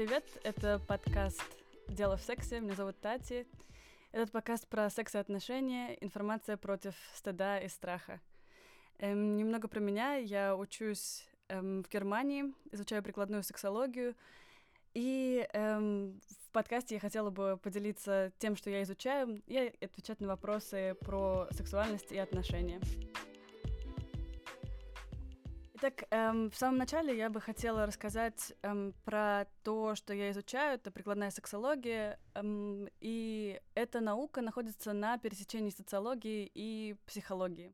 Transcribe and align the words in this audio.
привет! 0.00 0.24
Это 0.44 0.78
подкаст 0.88 1.44
«Дело 1.88 2.16
в 2.16 2.22
сексе». 2.22 2.58
Меня 2.58 2.74
зовут 2.74 2.98
Тати. 3.02 3.46
Этот 4.12 4.32
подкаст 4.32 4.66
про 4.66 4.88
секс 4.88 5.14
и 5.14 5.18
отношения, 5.18 5.92
информация 6.02 6.56
против 6.56 6.94
стыда 7.14 7.60
и 7.60 7.68
страха. 7.68 8.18
Эм, 8.98 9.36
немного 9.36 9.68
про 9.68 9.78
меня. 9.78 10.14
Я 10.14 10.56
учусь 10.56 11.28
эм, 11.48 11.82
в 11.82 11.90
Германии, 11.90 12.46
изучаю 12.72 13.02
прикладную 13.02 13.42
сексологию. 13.42 14.14
И 14.94 15.46
эм, 15.52 16.18
в 16.46 16.50
подкасте 16.52 16.94
я 16.94 17.00
хотела 17.02 17.28
бы 17.28 17.58
поделиться 17.62 18.32
тем, 18.38 18.56
что 18.56 18.70
я 18.70 18.82
изучаю, 18.84 19.42
и 19.46 19.70
отвечать 19.82 20.22
на 20.22 20.28
вопросы 20.28 20.96
про 21.00 21.46
сексуальность 21.50 22.10
и 22.10 22.16
отношения. 22.16 22.80
Итак, 25.82 26.04
эм, 26.10 26.50
в 26.50 26.56
самом 26.56 26.76
начале 26.76 27.16
я 27.16 27.30
бы 27.30 27.40
хотела 27.40 27.86
рассказать 27.86 28.52
эм, 28.60 28.92
про 29.02 29.46
то, 29.64 29.94
что 29.94 30.12
я 30.12 30.30
изучаю. 30.30 30.74
Это 30.74 30.90
прикладная 30.90 31.30
сексология, 31.30 32.20
эм, 32.34 32.86
и 33.00 33.58
эта 33.74 34.00
наука 34.00 34.42
находится 34.42 34.92
на 34.92 35.16
пересечении 35.16 35.70
социологии 35.70 36.50
и 36.52 36.96
психологии. 37.06 37.72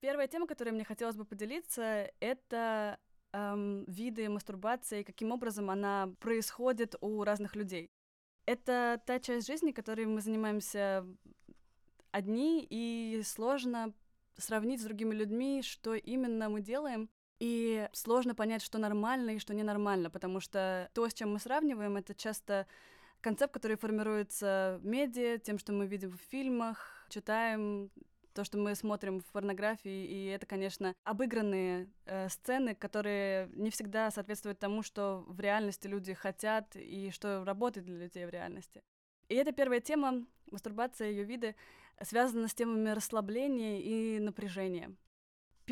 Первая 0.00 0.28
тема, 0.28 0.46
которой 0.46 0.72
мне 0.72 0.84
хотелось 0.84 1.16
бы 1.16 1.24
поделиться, 1.24 2.12
это 2.20 2.98
эм, 3.32 3.86
виды 3.86 4.28
мастурбации, 4.28 5.02
каким 5.02 5.32
образом 5.32 5.70
она 5.70 6.12
происходит 6.20 6.96
у 7.00 7.24
разных 7.24 7.56
людей. 7.56 7.90
Это 8.44 9.00
та 9.06 9.18
часть 9.20 9.46
жизни, 9.46 9.72
которой 9.72 10.04
мы 10.04 10.20
занимаемся 10.20 11.06
одни, 12.10 12.66
и 12.68 13.22
сложно 13.24 13.94
сравнить 14.36 14.82
с 14.82 14.84
другими 14.84 15.14
людьми, 15.14 15.62
что 15.62 15.94
именно 15.94 16.50
мы 16.50 16.60
делаем, 16.60 17.08
и 17.42 17.88
сложно 17.92 18.36
понять, 18.36 18.62
что 18.62 18.78
нормально 18.78 19.30
и 19.30 19.40
что 19.40 19.52
ненормально, 19.52 20.10
потому 20.10 20.38
что 20.38 20.88
то, 20.94 21.08
с 21.08 21.12
чем 21.12 21.32
мы 21.32 21.40
сравниваем, 21.40 21.96
это 21.96 22.14
часто 22.14 22.68
концепт, 23.20 23.52
который 23.52 23.76
формируется 23.76 24.78
в 24.80 24.86
медиа, 24.86 25.38
тем, 25.38 25.58
что 25.58 25.72
мы 25.72 25.88
видим 25.88 26.12
в 26.12 26.20
фильмах, 26.30 27.04
читаем, 27.08 27.90
то, 28.32 28.44
что 28.44 28.58
мы 28.58 28.76
смотрим 28.76 29.18
в 29.18 29.24
порнографии, 29.32 30.06
и 30.06 30.26
это, 30.26 30.46
конечно, 30.46 30.94
обыгранные 31.02 31.88
э, 32.06 32.28
сцены, 32.28 32.76
которые 32.76 33.48
не 33.54 33.70
всегда 33.70 34.12
соответствуют 34.12 34.60
тому, 34.60 34.84
что 34.84 35.24
в 35.26 35.40
реальности 35.40 35.88
люди 35.88 36.14
хотят 36.14 36.76
и 36.76 37.10
что 37.10 37.44
работает 37.44 37.86
для 37.86 37.98
людей 37.98 38.24
в 38.24 38.30
реальности. 38.30 38.84
И 39.28 39.34
это 39.34 39.50
первая 39.50 39.80
тема, 39.80 40.24
мастурбация, 40.48 41.10
ее 41.10 41.24
виды, 41.24 41.56
связана 42.02 42.46
с 42.46 42.54
темами 42.54 42.90
расслабления 42.90 43.80
и 43.80 44.20
напряжения. 44.20 44.94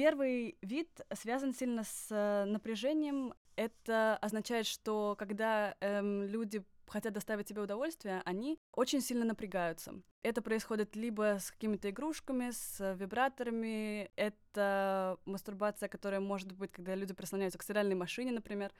Первый 0.01 0.57
вид 0.63 0.89
связан 1.13 1.53
сильно 1.53 1.85
с 1.85 2.45
напряжением. 2.47 3.35
Это 3.55 4.17
означает, 4.23 4.65
что 4.67 5.15
когда 5.19 5.75
эм, 5.81 6.23
люди 6.23 6.65
хотят 6.89 7.13
доставить 7.13 7.49
тебе 7.49 7.61
удовольствие, 7.61 8.23
они 8.25 8.59
очень 8.73 9.03
сильно 9.03 9.27
напрягаются. 9.27 9.93
Это 10.23 10.41
происходит 10.41 10.97
либо 10.97 11.37
с 11.39 11.51
какими-то 11.51 11.91
игрушками, 11.91 12.51
с 12.51 12.95
вибраторами, 12.95 14.11
это 14.17 15.19
мастурбация, 15.27 15.91
которая 15.91 16.21
может 16.21 16.51
быть, 16.53 16.73
когда 16.73 16.95
люди 16.95 17.13
прислоняются 17.13 17.59
к 17.59 17.63
стиральной 17.63 17.95
машине, 17.95 18.33
например. 18.33 18.73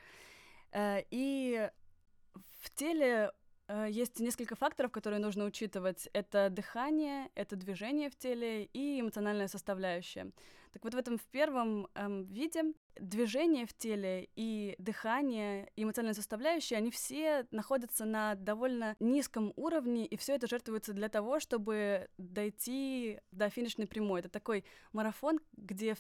Э, 0.73 1.03
и 1.11 1.69
в 2.63 2.71
теле 2.71 3.31
есть 3.89 4.21
несколько 4.21 4.57
факторов, 4.57 4.91
которые 4.93 5.21
нужно 5.21 5.45
учитывать. 5.45 6.09
Это 6.13 6.51
дыхание, 6.51 7.31
это 7.35 7.57
движение 7.57 8.11
в 8.11 8.17
теле 8.17 8.65
и 8.65 9.01
эмоциональная 9.01 9.49
составляющая. 9.49 10.33
Так 10.73 10.85
вот 10.85 10.95
в 10.95 10.97
этом 10.97 11.19
в 11.19 11.25
первом 11.25 11.89
эм, 11.95 12.25
виде 12.27 12.63
движение 12.97 13.67
в 13.67 13.73
теле 13.73 14.29
и 14.37 14.77
дыхание 14.79 15.71
и 15.75 15.83
эмоциональная 15.83 16.15
составляющая, 16.15 16.77
они 16.77 16.91
все 16.91 17.47
находятся 17.51 18.05
на 18.05 18.37
довольно 18.37 18.95
низком 19.01 19.53
уровне, 19.57 20.07
и 20.07 20.17
все 20.17 20.35
это 20.35 20.47
жертвуется 20.47 20.93
для 20.93 21.09
того, 21.09 21.41
чтобы 21.41 22.09
дойти 22.19 23.19
до 23.33 23.51
финишной 23.51 23.89
прямой. 23.89 24.21
Это 24.21 24.29
такой 24.29 24.65
марафон, 24.93 25.41
где 25.57 25.97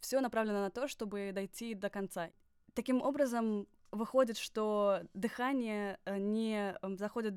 все 0.00 0.20
направлено 0.20 0.60
на 0.60 0.70
то, 0.70 0.86
чтобы 0.86 1.30
дойти 1.32 1.74
до 1.74 1.88
конца. 1.88 2.30
Таким 2.74 3.00
образом, 3.00 3.66
выходит, 3.90 4.38
что 4.38 5.02
дыхание 5.14 5.98
э, 6.04 6.18
не 6.18 6.76
эм, 6.82 6.96
заходит 6.96 7.34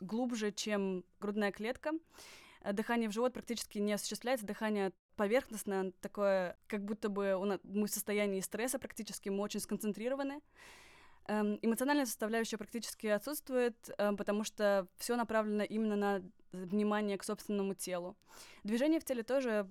глубже, 0.00 0.52
чем 0.52 1.04
грудная 1.20 1.52
клетка. 1.52 1.92
Э, 2.62 2.72
дыхание 2.72 3.08
в 3.08 3.12
живот 3.12 3.32
практически 3.32 3.78
не 3.78 3.92
осуществляется, 3.92 4.46
дыхание 4.46 4.92
поверхностное, 5.16 5.92
такое, 6.00 6.56
как 6.66 6.84
будто 6.84 7.08
бы 7.08 7.36
мы 7.62 7.86
в 7.86 7.90
состоянии 7.90 8.40
стресса 8.40 8.78
практически, 8.78 9.28
мы 9.28 9.42
очень 9.42 9.60
сконцентрированы. 9.60 10.40
Эм, 11.28 11.58
эмоциональная 11.62 12.06
составляющая 12.06 12.58
практически 12.58 13.06
отсутствует, 13.06 13.76
эм, 13.98 14.16
потому 14.16 14.42
что 14.42 14.88
все 14.96 15.16
направлено 15.16 15.62
именно 15.62 15.96
на 15.96 16.22
внимание 16.52 17.16
к 17.16 17.24
собственному 17.24 17.74
телу. 17.74 18.16
Движения 18.64 18.98
в 18.98 19.04
теле 19.04 19.22
тоже 19.22 19.70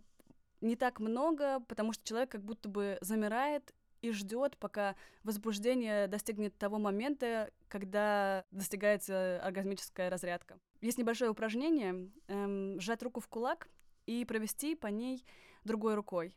не 0.62 0.76
так 0.76 1.00
много, 1.00 1.60
потому 1.68 1.92
что 1.92 2.06
человек 2.06 2.32
как 2.32 2.44
будто 2.44 2.70
бы 2.70 2.98
замирает 3.02 3.74
и 4.02 4.12
ждет, 4.12 4.58
пока 4.58 4.96
возбуждение 5.24 6.08
достигнет 6.08 6.58
того 6.58 6.78
момента, 6.80 7.52
когда 7.68 8.46
достигается 8.52 9.40
оргазмическая 9.44 10.10
разрядка. 10.10 10.60
Есть 10.82 10.98
небольшое 10.98 11.32
упражнение 11.32 12.10
эм, 12.28 12.80
сжать 12.80 13.04
руку 13.04 13.20
в 13.20 13.28
кулак 13.28 13.68
и 14.06 14.26
провести 14.26 14.76
по 14.76 14.88
ней 14.88 15.26
другой 15.64 15.96
рукой. 15.96 16.36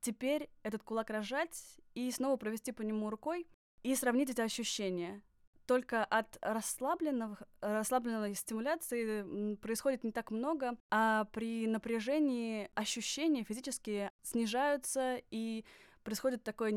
Теперь 0.00 0.50
этот 0.62 0.82
кулак 0.82 1.10
разжать 1.10 1.80
и 1.94 2.10
снова 2.10 2.36
провести 2.36 2.72
по 2.72 2.82
нему 2.82 3.10
рукой 3.10 3.46
и 3.82 3.94
сравнить 3.94 4.30
эти 4.30 4.40
ощущения. 4.40 5.22
Только 5.66 6.04
от 6.04 6.38
расслабленного, 6.42 7.38
расслабленной 7.60 8.34
стимуляции 8.34 9.56
происходит 9.56 10.04
не 10.04 10.12
так 10.12 10.30
много, 10.30 10.76
а 10.90 11.24
при 11.32 11.66
напряжении 11.66 12.70
ощущения 12.74 13.42
физические 13.42 14.12
снижаются 14.22 15.20
и 15.32 15.64
происходит 16.04 16.44
такое 16.44 16.70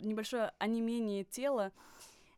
небольшое 0.00 0.52
онемение 0.58 1.24
тела, 1.24 1.72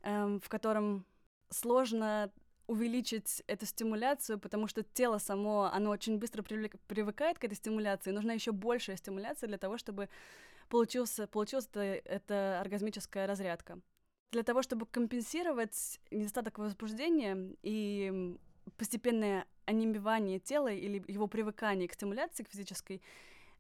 эм, 0.03 0.41
в 0.41 0.49
котором 0.49 1.05
сложно 1.51 2.31
увеличить 2.67 3.43
эту 3.47 3.65
стимуляцию, 3.67 4.39
потому 4.39 4.67
что 4.67 4.83
тело 4.83 5.19
само, 5.19 5.71
оно 5.73 5.91
очень 5.91 6.19
быстро 6.19 6.43
привлек, 6.43 6.77
привыкает 6.89 7.39
к 7.39 7.45
этой 7.45 7.55
стимуляции. 7.55 8.11
Нужна 8.11 8.33
еще 8.33 8.53
большая 8.53 8.97
стимуляция 8.97 9.47
для 9.47 9.59
того, 9.59 9.79
чтобы 9.79 10.09
получился, 10.69 11.27
получилась 11.27 11.69
эта, 11.73 12.61
оргазмическая 12.61 13.27
разрядка. 13.27 13.81
Для 14.33 14.43
того, 14.43 14.63
чтобы 14.63 14.87
компенсировать 14.87 16.01
недостаток 16.11 16.59
возбуждения 16.59 17.55
и 17.63 18.37
постепенное 18.77 19.47
онемевание 19.65 20.41
тела 20.41 20.73
или 20.73 21.03
его 21.07 21.29
привыкание 21.29 21.89
к 21.89 21.95
стимуляции 21.95 22.43
к 22.43 22.49
физической, 22.49 23.01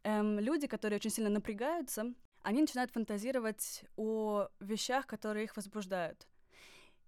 эм, 0.02 0.40
люди, 0.40 0.66
которые 0.66 0.96
очень 0.96 1.10
сильно 1.10 1.30
напрягаются, 1.30 2.12
они 2.46 2.60
начинают 2.60 2.92
фантазировать 2.92 3.84
о 3.96 4.46
вещах, 4.60 5.08
которые 5.08 5.44
их 5.44 5.56
возбуждают. 5.56 6.28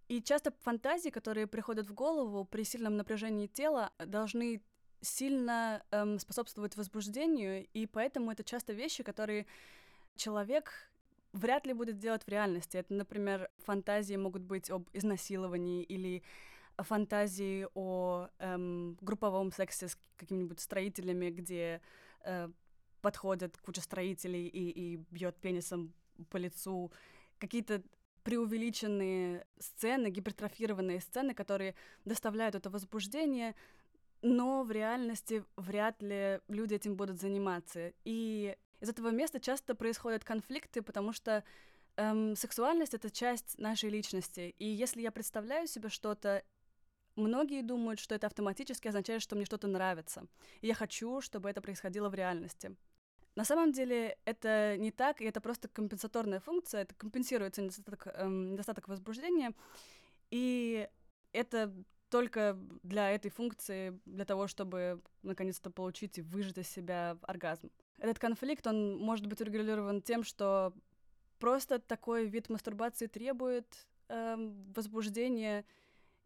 И 0.09 0.21
часто 0.21 0.51
фантазии, 0.63 1.11
которые 1.11 1.47
приходят 1.47 1.87
в 1.87 1.95
голову 1.95 2.45
при 2.45 2.65
сильном 2.65 2.97
напряжении 2.97 3.47
тела, 3.47 3.93
должны 4.05 4.61
сильно 5.01 5.85
эм, 5.93 6.19
способствовать 6.19 6.77
возбуждению, 6.77 7.69
и 7.73 7.87
поэтому 7.87 8.33
это 8.33 8.43
часто 8.43 8.73
вещи, 8.73 9.05
которые 9.05 9.47
человек 10.17 10.91
вряд 11.33 11.67
ли 11.67 11.73
будет 11.73 11.99
делать 11.99 12.25
в 12.25 12.29
реальности. 12.29 12.77
Это, 12.77 12.95
например, 12.95 13.49
фантазии 13.59 14.17
могут 14.17 14.43
быть 14.43 14.71
об 14.71 14.89
изнасиловании 14.93 15.85
или 15.85 16.25
фантазии 16.79 17.69
о 17.75 18.27
эм, 18.41 18.99
групповом 19.01 19.53
сексе 19.53 19.87
с 19.87 19.97
какими-нибудь 20.17 20.59
строителями, 20.59 21.31
где 21.31 21.81
э, 22.25 22.51
подходят 23.01 23.57
куча 23.59 23.81
строителей 23.81 24.47
и, 24.47 24.71
и 24.71 24.97
бьет 25.11 25.37
пенисом 25.37 25.93
по 26.31 26.37
лицу, 26.37 26.93
какие-то 27.39 27.83
преувеличенные 28.25 29.47
сцены, 29.59 30.11
гипертрофированные 30.11 31.01
сцены, 31.01 31.35
которые 31.35 31.75
доставляют 32.05 32.55
это 32.55 32.69
возбуждение, 32.69 33.55
но 34.21 34.65
в 34.65 34.71
реальности 34.71 35.45
вряд 35.57 36.03
ли 36.03 36.41
люди 36.49 36.75
этим 36.75 36.97
будут 36.97 37.21
заниматься. 37.21 37.93
И 38.05 38.57
из 38.81 38.89
этого 38.89 39.11
места 39.11 39.41
часто 39.41 39.75
происходят 39.75 40.25
конфликты, 40.25 40.83
потому 40.83 41.13
что 41.13 41.45
эм, 41.97 42.37
сексуальность 42.37 42.95
это 42.95 43.11
часть 43.11 43.59
нашей 43.59 43.91
личности. 43.91 44.55
И 44.59 44.67
если 44.67 45.01
я 45.01 45.11
представляю 45.11 45.67
себе 45.67 45.89
что-то, 45.89 46.43
многие 47.17 47.63
думают, 47.63 48.01
что 48.01 48.15
это 48.15 48.27
автоматически 48.27 48.89
означает, 48.89 49.23
что 49.23 49.37
мне 49.37 49.45
что-то 49.45 49.69
нравится. 49.69 50.27
И 50.61 50.67
я 50.67 50.75
хочу, 50.75 51.21
чтобы 51.21 51.49
это 51.49 51.61
происходило 51.61 52.09
в 52.09 52.15
реальности. 52.15 52.77
На 53.39 53.45
самом 53.45 53.71
деле 53.71 54.19
это 54.25 54.77
не 54.79 54.91
так, 54.91 55.21
и 55.21 55.25
это 55.25 55.41
просто 55.41 55.69
компенсаторная 55.69 56.41
функция, 56.41 56.81
это 56.83 56.97
компенсируется 56.97 57.63
недостаток, 57.63 58.09
эм, 58.09 58.51
недостаток 58.51 58.89
возбуждения, 58.89 59.53
и 60.33 60.89
это 61.33 61.73
только 62.11 62.59
для 62.83 63.13
этой 63.13 63.31
функции, 63.31 64.01
для 64.07 64.25
того, 64.25 64.49
чтобы 64.49 65.01
наконец-то 65.23 65.71
получить 65.71 66.19
и 66.19 66.23
выжать 66.23 66.59
из 66.59 66.69
себя 66.69 67.17
оргазм. 67.23 67.71
Этот 67.99 68.19
конфликт, 68.19 68.67
он 68.67 68.97
может 68.97 69.29
быть 69.29 69.41
урегулирован 69.41 70.03
тем, 70.03 70.25
что 70.25 70.75
просто 71.39 71.79
такой 71.79 72.27
вид 72.27 72.49
мастурбации 72.49 73.07
требует 73.07 73.87
эм, 74.09 74.73
возбуждение 74.73 75.65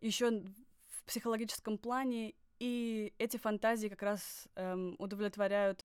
еще 0.01 0.31
в 0.31 1.05
психологическом 1.05 1.77
плане, 1.77 2.33
и 2.59 3.13
эти 3.19 3.37
фантазии 3.37 3.89
как 3.89 4.01
раз 4.01 4.49
эм, 4.55 4.97
удовлетворяют. 4.99 5.85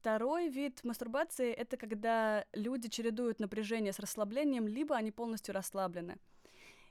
Второй 0.00 0.48
вид 0.48 0.82
мастурбации— 0.82 1.52
это 1.52 1.76
когда 1.76 2.46
люди 2.54 2.88
чередуют 2.88 3.38
напряжение 3.38 3.92
с 3.92 3.98
расслаблением, 3.98 4.66
либо 4.66 4.96
они 4.96 5.12
полностью 5.12 5.54
расслаблены. 5.54 6.16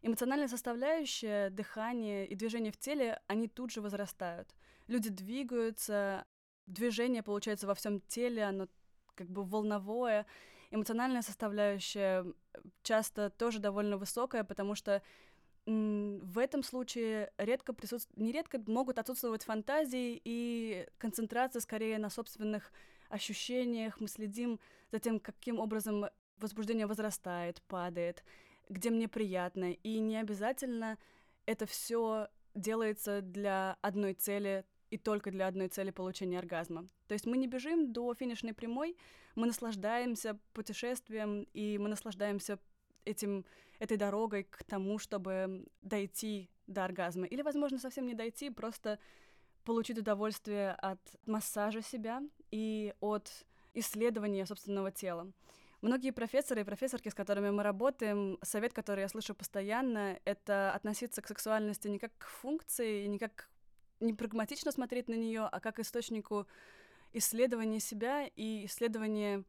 Эмоциональная 0.03 0.47
составляющая, 0.47 1.49
дыхание 1.49 2.27
и 2.27 2.35
движение 2.35 2.71
в 2.71 2.77
теле, 2.77 3.19
они 3.25 3.47
тут 3.47 3.71
же 3.71 3.81
возрастают. 3.81 4.47
Люди 4.85 5.09
двигаются, 5.09 6.23
движение 6.67 7.23
получается 7.23 7.65
во 7.65 7.73
всем 7.73 7.99
теле, 8.01 8.43
оно 8.43 8.67
как 9.15 9.27
бы 9.27 9.43
волновое. 9.43 10.27
Эмоциональная 10.69 11.23
составляющая 11.23 12.27
часто 12.83 13.31
тоже 13.31 13.57
довольно 13.57 13.97
высокая, 13.97 14.43
потому 14.43 14.75
что 14.75 15.01
в 15.65 16.37
этом 16.37 16.61
случае 16.61 17.33
редко 17.37 17.73
присутств... 17.73 18.11
нередко 18.15 18.61
могут 18.67 18.99
отсутствовать 18.99 19.43
фантазии 19.43 20.21
и 20.23 20.87
концентрация 20.99 21.59
скорее 21.59 21.97
на 21.97 22.11
собственных 22.11 22.71
ощущениях. 23.09 23.99
Мы 23.99 24.07
следим 24.07 24.59
за 24.91 24.99
тем, 24.99 25.19
каким 25.19 25.59
образом 25.59 26.05
возбуждение 26.37 26.87
возрастает, 26.87 27.61
падает, 27.63 28.23
где 28.69 28.89
мне 28.89 29.07
приятно. 29.07 29.71
И 29.71 29.99
не 29.99 30.17
обязательно 30.17 30.97
это 31.45 31.65
все 31.65 32.29
делается 32.55 33.21
для 33.21 33.77
одной 33.81 34.13
цели 34.13 34.65
и 34.89 34.97
только 34.97 35.31
для 35.31 35.47
одной 35.47 35.67
цели 35.67 35.91
получения 35.91 36.39
оргазма. 36.39 36.87
То 37.07 37.13
есть 37.13 37.25
мы 37.25 37.37
не 37.37 37.47
бежим 37.47 37.93
до 37.93 38.13
финишной 38.13 38.53
прямой, 38.53 38.97
мы 39.35 39.47
наслаждаемся 39.47 40.39
путешествием, 40.53 41.47
и 41.53 41.77
мы 41.77 41.89
наслаждаемся 41.89 42.59
этим, 43.05 43.45
этой 43.79 43.97
дорогой 43.97 44.43
к 44.43 44.63
тому, 44.63 44.97
чтобы 44.97 45.65
дойти 45.81 46.49
до 46.67 46.85
оргазма. 46.85 47.25
Или, 47.27 47.41
возможно, 47.41 47.77
совсем 47.77 48.05
не 48.05 48.13
дойти, 48.13 48.49
просто 48.49 48.99
получить 49.63 49.99
удовольствие 49.99 50.71
от 50.71 50.99
массажа 51.25 51.81
себя 51.81 52.21
и 52.51 52.93
от 52.99 53.31
исследования 53.73 54.45
собственного 54.45 54.91
тела. 54.91 55.31
Многие 55.81 56.11
профессоры 56.11 56.61
и 56.61 56.65
профессорки, 56.65 57.07
с 57.07 57.13
которыми 57.13 57.51
мы 57.51 57.63
работаем, 57.63 58.37
совет, 58.41 58.73
который 58.73 59.01
я 59.01 59.07
слышу 59.07 59.33
постоянно, 59.33 60.19
это 60.25 60.73
относиться 60.73 61.21
к 61.21 61.27
сексуальности 61.27 61.87
не 61.87 61.99
как 61.99 62.11
к 62.17 62.25
функции, 62.25 63.05
не 63.05 63.17
как 63.17 63.49
не 64.01 64.13
прагматично 64.13 64.71
смотреть 64.71 65.07
на 65.07 65.13
нее, 65.13 65.47
а 65.49 65.59
как 65.59 65.79
источнику 65.79 66.47
исследования 67.13 67.79
себя 67.79 68.27
и 68.27 68.65
исследования 68.65 69.43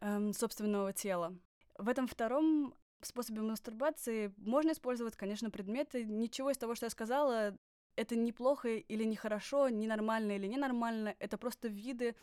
эм, 0.00 0.32
собственного 0.32 0.92
тела. 0.92 1.36
В 1.78 1.88
этом 1.88 2.06
втором 2.06 2.74
способе 3.00 3.40
мастурбации 3.40 4.34
можно 4.36 4.72
использовать, 4.72 5.16
конечно, 5.16 5.50
предметы. 5.50 6.04
Ничего 6.04 6.50
из 6.50 6.58
того, 6.58 6.74
что 6.74 6.86
я 6.86 6.90
сказала, 6.90 7.56
это 8.00 8.16
неплохо 8.16 8.68
или 8.68 9.04
нехорошо, 9.04 9.68
ненормально 9.68 10.32
или 10.32 10.46
ненормально. 10.46 11.14
Это 11.18 11.36
просто 11.36 11.68
виды 11.68 12.14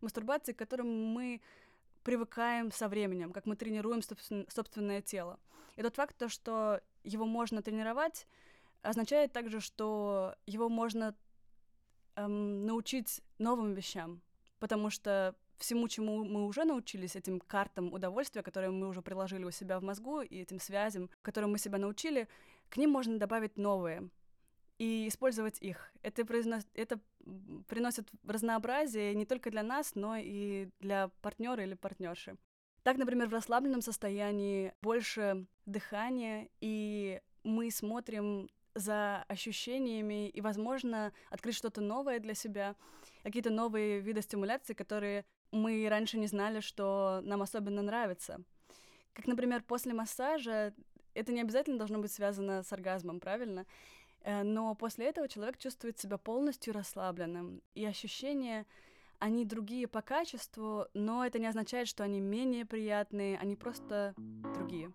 мастурбации, 0.00 0.52
к 0.52 0.58
которым 0.58 0.88
мы 0.88 1.42
привыкаем 2.04 2.72
со 2.72 2.88
временем, 2.88 3.32
как 3.32 3.46
мы 3.46 3.54
тренируем 3.56 4.00
собственное 4.48 5.02
тело. 5.02 5.38
И 5.76 5.82
тот 5.82 5.94
факт, 5.96 6.16
то, 6.16 6.28
что 6.30 6.80
его 7.04 7.26
можно 7.26 7.60
тренировать, 7.60 8.26
означает 8.82 9.32
также, 9.32 9.60
что 9.60 10.34
его 10.46 10.70
можно 10.70 11.14
эм, 12.14 12.64
научить 12.64 13.20
новым 13.38 13.74
вещам, 13.74 14.22
потому 14.58 14.88
что 14.88 15.34
всему, 15.58 15.86
чему 15.88 16.24
мы 16.24 16.46
уже 16.46 16.64
научились, 16.64 17.14
этим 17.14 17.40
картам 17.40 17.92
удовольствия, 17.92 18.42
которые 18.42 18.70
мы 18.70 18.88
уже 18.88 19.02
приложили 19.02 19.44
у 19.44 19.50
себя 19.50 19.78
в 19.78 19.82
мозгу, 19.82 20.22
и 20.22 20.40
этим 20.40 20.60
связям, 20.60 21.10
которым 21.20 21.52
мы 21.52 21.58
себя 21.58 21.76
научили, 21.78 22.26
к 22.70 22.78
ним 22.78 22.90
можно 22.90 23.18
добавить 23.18 23.58
новые 23.58 24.08
и 24.78 25.08
использовать 25.08 25.58
их. 25.60 25.90
Это, 26.02 26.24
произнос... 26.24 26.66
это 26.74 27.00
приносит 27.68 28.08
разнообразие 28.26 29.14
не 29.14 29.26
только 29.26 29.50
для 29.50 29.62
нас, 29.62 29.94
но 29.94 30.16
и 30.16 30.68
для 30.80 31.08
партнера 31.22 31.62
или 31.62 31.74
партнерши. 31.74 32.36
Так, 32.82 32.98
например, 32.98 33.28
в 33.28 33.32
расслабленном 33.32 33.82
состоянии 33.82 34.72
больше 34.82 35.46
дыхания, 35.64 36.48
и 36.60 37.20
мы 37.42 37.70
смотрим 37.70 38.48
за 38.74 39.24
ощущениями 39.28 40.28
и, 40.28 40.40
возможно, 40.40 41.12
открыть 41.30 41.56
что-то 41.56 41.80
новое 41.80 42.20
для 42.20 42.34
себя, 42.34 42.76
какие-то 43.22 43.50
новые 43.50 44.00
виды 44.00 44.22
стимуляции, 44.22 44.74
которые 44.74 45.24
мы 45.50 45.86
раньше 45.88 46.18
не 46.18 46.26
знали, 46.26 46.60
что 46.60 47.20
нам 47.24 47.42
особенно 47.42 47.82
нравится. 47.82 48.40
Как, 49.14 49.26
например, 49.26 49.62
после 49.62 49.94
массажа 49.94 50.74
это 51.14 51.32
не 51.32 51.40
обязательно 51.40 51.78
должно 51.78 51.98
быть 51.98 52.12
связано 52.12 52.62
с 52.62 52.72
оргазмом, 52.72 53.20
правильно? 53.20 53.66
Э, 54.26 54.42
но 54.42 54.74
после 54.74 55.06
этого 55.06 55.28
человек 55.28 55.56
чувствует 55.56 55.98
себя 55.98 56.18
полностью 56.18 56.74
расслабленным, 56.74 57.62
и 57.74 57.86
ощущения, 57.86 58.66
они 59.20 59.44
другие 59.44 59.86
по 59.86 60.02
качеству, 60.02 60.86
но 60.94 61.24
это 61.24 61.38
не 61.38 61.46
означает, 61.46 61.86
что 61.86 62.02
они 62.02 62.20
менее 62.20 62.66
приятные, 62.66 63.38
они 63.38 63.54
просто 63.54 64.14
другие. 64.18 64.92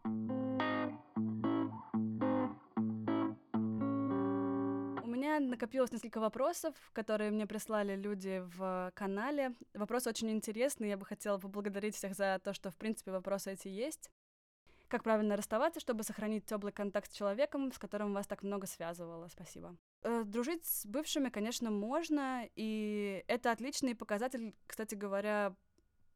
У 5.04 5.08
меня 5.08 5.40
накопилось 5.40 5.92
несколько 5.94 6.20
вопросов, 6.20 6.76
которые 6.92 7.32
мне 7.32 7.48
прислали 7.48 7.96
люди 7.96 8.44
в 8.58 8.92
канале. 8.96 9.56
Вопросы 9.74 10.10
очень 10.10 10.30
интересные, 10.32 10.90
я 10.92 10.98
бы 10.98 11.06
хотела 11.06 11.38
поблагодарить 11.38 11.96
всех 11.96 12.16
за 12.16 12.40
то, 12.44 12.54
что, 12.54 12.70
в 12.70 12.76
принципе, 12.76 13.12
вопросы 13.12 13.54
эти 13.54 13.70
есть. 13.70 14.12
Как 14.92 15.04
правильно 15.04 15.38
расставаться, 15.38 15.80
чтобы 15.80 16.04
сохранить 16.04 16.46
теплый 16.46 16.74
контакт 16.74 17.10
с 17.10 17.16
человеком, 17.16 17.72
с 17.72 17.80
которым 17.80 18.14
вас 18.14 18.28
так 18.28 18.44
много 18.44 18.68
связывало? 18.68 19.30
Спасибо. 19.30 19.78
Э, 20.04 20.24
дружить 20.26 20.66
с 20.66 20.86
бывшими, 20.86 21.30
конечно, 21.30 21.72
можно, 21.72 22.46
и 22.58 23.24
это 23.30 23.54
отличный 23.54 23.96
показатель, 23.96 24.54
кстати 24.68 24.96
говоря, 24.96 25.56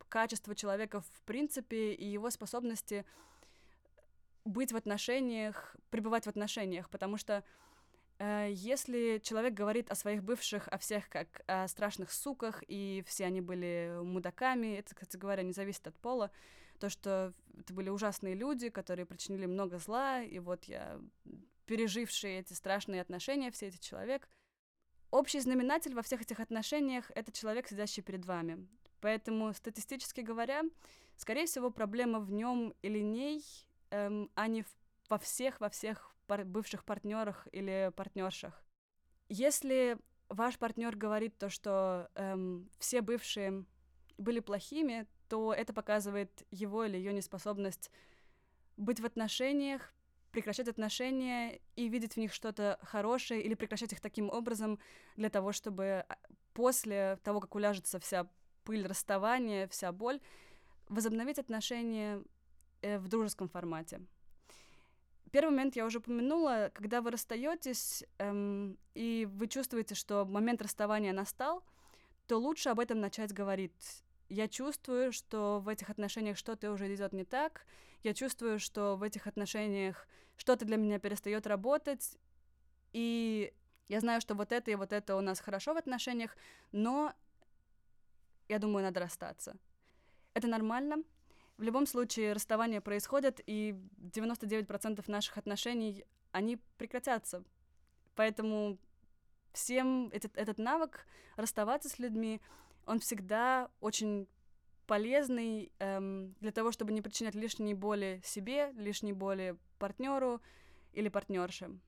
качества 0.10 0.56
человека 0.56 1.00
в 1.00 1.22
принципе 1.22 1.94
и 1.94 2.06
его 2.06 2.30
способности 2.30 3.06
быть 4.44 4.74
в 4.74 4.75
отношениях, 4.75 5.78
пребывать 5.89 6.25
в 6.25 6.30
отношениях, 6.30 6.89
потому 6.89 7.16
что 7.16 7.45
э, 8.19 8.50
если 8.51 9.21
человек 9.24 9.54
говорит 9.54 9.89
о 9.89 9.95
своих 9.95 10.21
бывших, 10.21 10.68
о 10.68 10.78
всех 10.80 11.07
как 11.07 11.44
о 11.48 11.69
страшных 11.69 12.12
суках, 12.12 12.62
и 12.68 13.06
все 13.07 13.24
они 13.24 13.39
были 13.39 13.98
мудаками, 14.01 14.75
это, 14.75 14.94
кстати 14.95 15.16
говоря, 15.16 15.44
не 15.44 15.54
зависит 15.54 15.88
от 15.88 15.98
пола, 15.98 16.30
то, 16.80 16.89
что 16.89 17.33
это 17.57 17.73
были 17.73 17.90
ужасные 17.90 18.35
люди, 18.35 18.69
которые 18.69 19.06
причинили 19.06 19.45
много 19.45 19.78
зла, 19.80 20.21
и 20.21 20.40
вот 20.40 20.66
я, 20.66 20.99
переживший 21.66 22.40
эти 22.40 22.54
страшные 22.54 23.02
отношения, 23.02 23.52
все 23.52 23.68
эти 23.68 23.78
человек. 23.78 24.30
Общий 25.11 25.40
знаменатель 25.40 25.94
во 25.94 26.02
всех 26.02 26.21
этих 26.21 26.40
отношениях— 26.40 27.11
это 27.16 27.31
человек, 27.31 27.68
сидящий 27.68 28.04
перед 28.04 28.26
вами. 28.26 28.68
Поэтому, 28.99 29.54
статистически 29.54 30.21
говоря, 30.21 30.64
скорее 31.16 31.45
всего, 31.45 31.69
проблема 31.69 32.19
в 32.19 32.31
нем 32.31 32.73
или 32.81 32.99
ней, 32.99 33.44
эм, 33.92 34.30
а 34.35 34.47
не 34.47 34.64
в, 34.64 34.68
во 35.09 35.18
всех, 35.18 35.59
во 35.61 35.69
всех 35.69 36.16
пар- 36.28 36.45
бывших 36.45 36.83
партнерах 36.83 37.47
или 37.52 37.92
партнершах. 37.95 38.64
Если 39.30 39.97
ваш 40.30 40.57
партнер 40.57 40.95
говорит 40.95 41.38
то, 41.38 41.49
что 41.49 42.09
эм, 42.16 42.69
все 42.80 43.02
бывшие 43.02 43.66
были 44.18 44.40
плохими, 44.40 45.07
то 45.27 45.53
это 45.53 45.73
показывает 45.73 46.45
его 46.51 46.85
или 46.85 46.97
ее 46.97 47.13
неспособность 47.13 47.91
быть 48.77 48.99
в 48.99 49.05
отношениях, 49.05 49.94
прекращать 50.31 50.67
отношения 50.67 51.61
и 51.75 51.87
видеть 51.87 52.13
в 52.13 52.17
них 52.17 52.33
что-то 52.33 52.77
хорошее 52.83 53.41
или 53.41 53.53
прекращать 53.53 53.94
их 53.94 54.01
таким 54.01 54.29
образом 54.29 54.79
для 55.15 55.29
того, 55.29 55.53
чтобы 55.53 56.05
а, 56.07 56.17
после 56.53 57.17
того, 57.23 57.39
как 57.39 57.55
уляжется 57.55 57.99
вся 57.99 58.27
пыль 58.65 58.85
расставания, 58.85 59.67
вся 59.69 59.91
боль, 59.91 60.19
возобновить 60.89 61.39
отношения 61.39 62.21
э, 62.81 62.97
в 62.99 63.07
дружеском 63.07 63.47
формате. 63.47 64.01
Первый 65.31 65.51
момент 65.51 65.75
я 65.75 65.85
уже 65.85 65.99
упомянула, 65.99 66.71
когда 66.73 67.01
вы 67.01 67.11
расстаетесь 67.11 68.03
эм, 68.19 68.77
и 68.94 69.27
вы 69.31 69.47
чувствуете, 69.47 69.95
что 69.95 70.25
момент 70.25 70.61
расставания 70.61 71.13
настал, 71.13 71.63
то 72.27 72.37
лучше 72.37 72.69
об 72.69 72.79
этом 72.79 72.99
начать 72.99 73.33
говорить 73.33 74.05
я 74.29 74.47
чувствую, 74.47 75.11
что 75.11 75.59
в 75.59 75.67
этих 75.67 75.89
отношениях 75.89 76.37
что-то 76.37 76.71
уже 76.71 76.94
идет 76.94 77.13
не 77.13 77.25
так. 77.25 77.65
Я 78.03 78.13
чувствую, 78.13 78.59
что 78.59 78.95
в 78.95 79.03
этих 79.03 79.27
отношениях 79.27 80.07
что-то 80.37 80.65
для 80.65 80.77
меня 80.77 80.99
перестает 80.99 81.47
работать. 81.47 82.17
И 82.94 83.53
я 83.87 83.99
знаю, 83.99 84.21
что 84.21 84.35
вот 84.35 84.51
это 84.51 84.71
и 84.71 84.75
вот 84.75 84.94
это 84.94 85.15
у 85.15 85.21
нас 85.21 85.39
хорошо 85.39 85.73
в 85.73 85.77
отношениях, 85.77 86.35
но 86.71 87.13
я 88.47 88.59
думаю, 88.59 88.83
надо 88.83 88.99
расстаться. 88.99 89.55
Это 90.33 90.47
нормально. 90.47 91.03
В 91.57 91.63
любом 91.63 91.85
случае, 91.87 92.33
расставание 92.33 92.81
происходит, 92.81 93.41
и 93.45 93.75
99% 93.97 95.03
наших 95.09 95.37
отношений, 95.37 96.05
они 96.31 96.57
прекратятся. 96.77 97.44
Поэтому 98.15 98.77
всем 99.53 100.09
этот, 100.11 100.35
этот 100.35 100.57
навык 100.57 101.05
расставаться 101.37 101.89
с 101.89 101.97
людьми, 101.97 102.41
он 102.85 102.99
всегда 102.99 103.69
очень 103.80 104.27
полезный 104.87 105.71
эм, 105.80 106.35
для 106.39 106.51
того, 106.51 106.71
чтобы 106.71 106.94
не 106.94 107.01
причинять 107.01 107.35
лишней 107.35 107.73
боли 107.73 108.21
себе, 108.23 108.71
лишней 108.73 109.13
боли 109.13 109.57
партнеру 109.80 110.42
или 110.94 111.09
партнерше. 111.09 111.80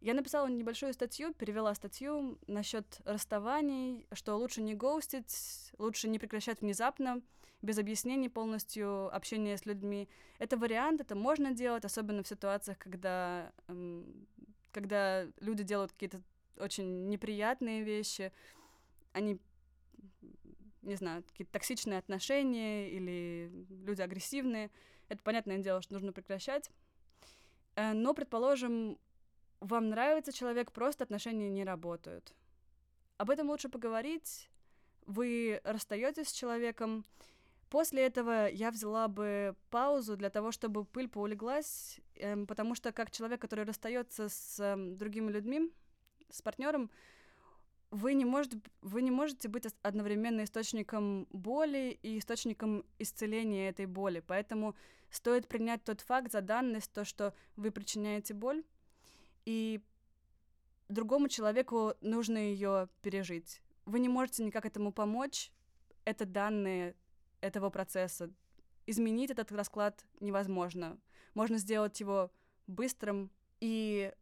Я 0.00 0.14
написала 0.14 0.46
небольшую 0.46 0.92
статью, 0.92 1.32
перевела 1.34 1.74
статью 1.74 2.38
насчет 2.46 3.00
расставаний, 3.04 4.06
что 4.12 4.36
лучше 4.36 4.62
не 4.62 4.74
гоустить, 4.74 5.72
лучше 5.78 6.08
не 6.08 6.18
прекращать 6.18 6.60
внезапно, 6.60 7.22
без 7.62 7.78
объяснений 7.78 8.28
полностью 8.28 9.14
общение 9.14 9.56
с 9.56 9.64
людьми. 9.64 10.08
Это 10.38 10.58
вариант, 10.58 11.00
это 11.00 11.14
можно 11.14 11.52
делать, 11.52 11.84
особенно 11.84 12.22
в 12.22 12.28
ситуациях, 12.28 12.78
когда, 12.78 13.52
эм, 13.68 14.26
когда 14.70 15.24
люди 15.40 15.62
делают 15.62 15.92
какие-то 15.92 16.20
очень 16.58 17.08
неприятные 17.08 17.82
вещи, 17.82 18.32
они, 19.12 19.40
не 20.86 20.94
знаю, 20.96 21.22
какие-то 21.24 21.52
токсичные 21.52 21.98
отношения 21.98 22.90
или 22.90 23.50
люди 23.84 24.00
агрессивные. 24.00 24.70
Это 25.08 25.22
понятное 25.22 25.58
дело, 25.58 25.82
что 25.82 25.94
нужно 25.94 26.12
прекращать. 26.12 26.70
Э, 27.74 27.92
но, 27.92 28.14
предположим, 28.14 28.98
вам 29.60 29.90
нравится 29.90 30.32
человек, 30.32 30.72
просто 30.72 31.04
отношения 31.04 31.50
не 31.50 31.64
работают. 31.64 32.34
Об 33.16 33.30
этом 33.30 33.48
лучше 33.48 33.68
поговорить. 33.68 34.50
Вы 35.06 35.60
расстаетесь 35.64 36.28
с 36.28 36.32
человеком. 36.32 37.04
После 37.70 38.06
этого 38.06 38.48
я 38.48 38.70
взяла 38.70 39.08
бы 39.08 39.56
паузу 39.70 40.16
для 40.16 40.30
того, 40.30 40.52
чтобы 40.52 40.84
пыль 40.84 41.08
поулеглась, 41.08 41.98
эм, 42.14 42.46
потому 42.46 42.74
что 42.74 42.92
как 42.92 43.10
человек, 43.10 43.40
который 43.40 43.64
расстается 43.64 44.28
с 44.28 44.60
эм, 44.60 44.96
другими 44.96 45.32
людьми, 45.32 45.72
с 46.30 46.42
партнером, 46.42 46.90
вы 47.90 48.14
не, 48.14 48.24
можете, 48.24 48.60
вы 48.82 49.02
не 49.02 49.10
можете 49.10 49.48
быть 49.48 49.66
одновременно 49.82 50.44
источником 50.44 51.26
боли 51.30 51.98
и 52.02 52.18
источником 52.18 52.84
исцеления 52.98 53.68
этой 53.68 53.86
боли. 53.86 54.22
Поэтому 54.26 54.74
стоит 55.10 55.48
принять 55.48 55.84
тот 55.84 56.00
факт 56.00 56.32
за 56.32 56.40
данность, 56.40 56.92
то, 56.92 57.04
что 57.04 57.34
вы 57.56 57.70
причиняете 57.70 58.34
боль, 58.34 58.64
и 59.44 59.80
другому 60.88 61.28
человеку 61.28 61.94
нужно 62.00 62.38
ее 62.38 62.88
пережить. 63.02 63.62
Вы 63.84 64.00
не 64.00 64.08
можете 64.08 64.44
никак 64.44 64.66
этому 64.66 64.92
помочь. 64.92 65.52
Это 66.04 66.24
данные 66.24 66.94
этого 67.40 67.70
процесса. 67.70 68.30
Изменить 68.86 69.30
этот 69.30 69.50
расклад 69.52 70.04
невозможно. 70.20 70.98
Можно 71.34 71.58
сделать 71.58 71.98
его 72.00 72.30
быстрым 72.66 73.30
и 73.60 74.12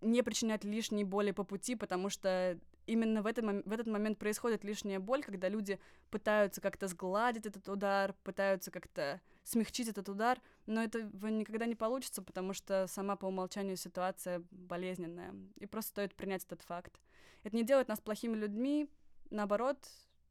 не 0.00 0.22
причинять 0.22 0.64
лишней 0.64 1.04
боли 1.04 1.30
по 1.30 1.44
пути, 1.44 1.76
потому 1.76 2.08
что 2.08 2.58
именно 2.86 3.22
в 3.22 3.26
этот, 3.26 3.66
в 3.66 3.72
этот 3.72 3.86
момент 3.86 4.18
происходит 4.18 4.64
лишняя 4.64 4.98
боль, 5.00 5.22
когда 5.22 5.48
люди 5.48 5.78
пытаются 6.10 6.60
как-то 6.60 6.88
сгладить 6.88 7.46
этот 7.46 7.68
удар, 7.68 8.14
пытаются 8.24 8.70
как-то 8.70 9.20
смягчить 9.44 9.88
этот 9.88 10.08
удар, 10.08 10.40
но 10.66 10.82
это 10.82 11.02
никогда 11.02 11.66
не 11.66 11.74
получится, 11.74 12.22
потому 12.22 12.52
что 12.52 12.86
сама 12.86 13.16
по 13.16 13.26
умолчанию 13.26 13.76
ситуация 13.76 14.42
болезненная, 14.50 15.34
и 15.58 15.66
просто 15.66 15.90
стоит 15.90 16.14
принять 16.14 16.44
этот 16.44 16.62
факт. 16.62 17.00
Это 17.42 17.56
не 17.56 17.64
делает 17.64 17.88
нас 17.88 18.00
плохими 18.00 18.36
людьми, 18.36 18.88
наоборот, 19.30 19.78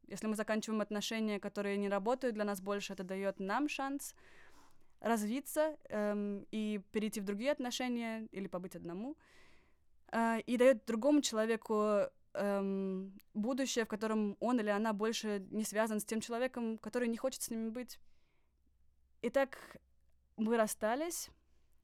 если 0.08 0.26
мы 0.26 0.34
заканчиваем 0.34 0.80
отношения, 0.80 1.38
которые 1.38 1.76
не 1.76 1.88
работают 1.88 2.34
для 2.34 2.44
нас 2.44 2.60
больше, 2.60 2.92
это 2.92 3.04
дает 3.04 3.40
нам 3.40 3.68
шанс 3.68 4.14
развиться 5.00 5.76
эм, 5.88 6.46
и 6.50 6.80
перейти 6.92 7.20
в 7.20 7.24
другие 7.24 7.52
отношения 7.52 8.28
или 8.30 8.46
побыть 8.46 8.76
одному, 8.76 9.16
э, 10.12 10.40
и 10.46 10.56
дает 10.56 10.84
другому 10.86 11.22
человеку 11.22 12.02
эм, 12.34 13.12
будущее, 13.34 13.84
в 13.84 13.88
котором 13.88 14.36
он 14.40 14.60
или 14.60 14.70
она 14.70 14.92
больше 14.92 15.46
не 15.50 15.64
связан 15.64 16.00
с 16.00 16.04
тем 16.04 16.20
человеком, 16.20 16.78
который 16.78 17.08
не 17.08 17.16
хочет 17.16 17.42
с 17.42 17.50
ними 17.50 17.68
быть. 17.68 17.98
Итак, 19.22 19.58
мы 20.36 20.56
расстались, 20.56 21.30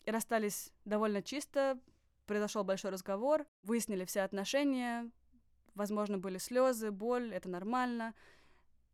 и 0.04 0.10
расстались 0.10 0.72
довольно 0.84 1.22
чисто, 1.22 1.78
произошел 2.26 2.64
большой 2.64 2.90
разговор, 2.90 3.46
выяснили 3.62 4.04
все 4.04 4.22
отношения, 4.22 5.10
возможно, 5.74 6.18
были 6.18 6.38
слезы, 6.38 6.90
боль, 6.90 7.32
это 7.32 7.48
нормально. 7.48 8.14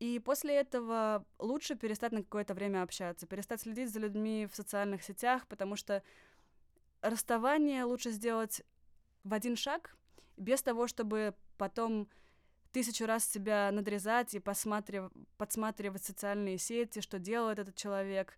И 0.00 0.18
после 0.18 0.56
этого 0.56 1.24
лучше 1.38 1.76
перестать 1.76 2.12
на 2.12 2.22
какое-то 2.22 2.54
время 2.54 2.82
общаться, 2.82 3.26
перестать 3.26 3.60
следить 3.60 3.90
за 3.90 4.00
людьми 4.00 4.46
в 4.50 4.54
социальных 4.54 5.02
сетях, 5.02 5.46
потому 5.46 5.76
что 5.76 6.02
расставание 7.00 7.84
лучше 7.84 8.10
сделать 8.10 8.62
в 9.22 9.32
один 9.32 9.56
шаг, 9.56 9.96
без 10.36 10.62
того, 10.62 10.86
чтобы 10.86 11.34
потом 11.64 12.08
тысячу 12.72 13.06
раз 13.06 13.24
себя 13.24 13.70
надрезать 13.72 14.34
и 14.34 14.38
посматрив... 14.38 15.10
подсматривать 15.38 16.04
социальные 16.04 16.58
сети, 16.58 17.00
что 17.00 17.18
делает 17.18 17.58
этот 17.58 17.74
человек, 17.74 18.36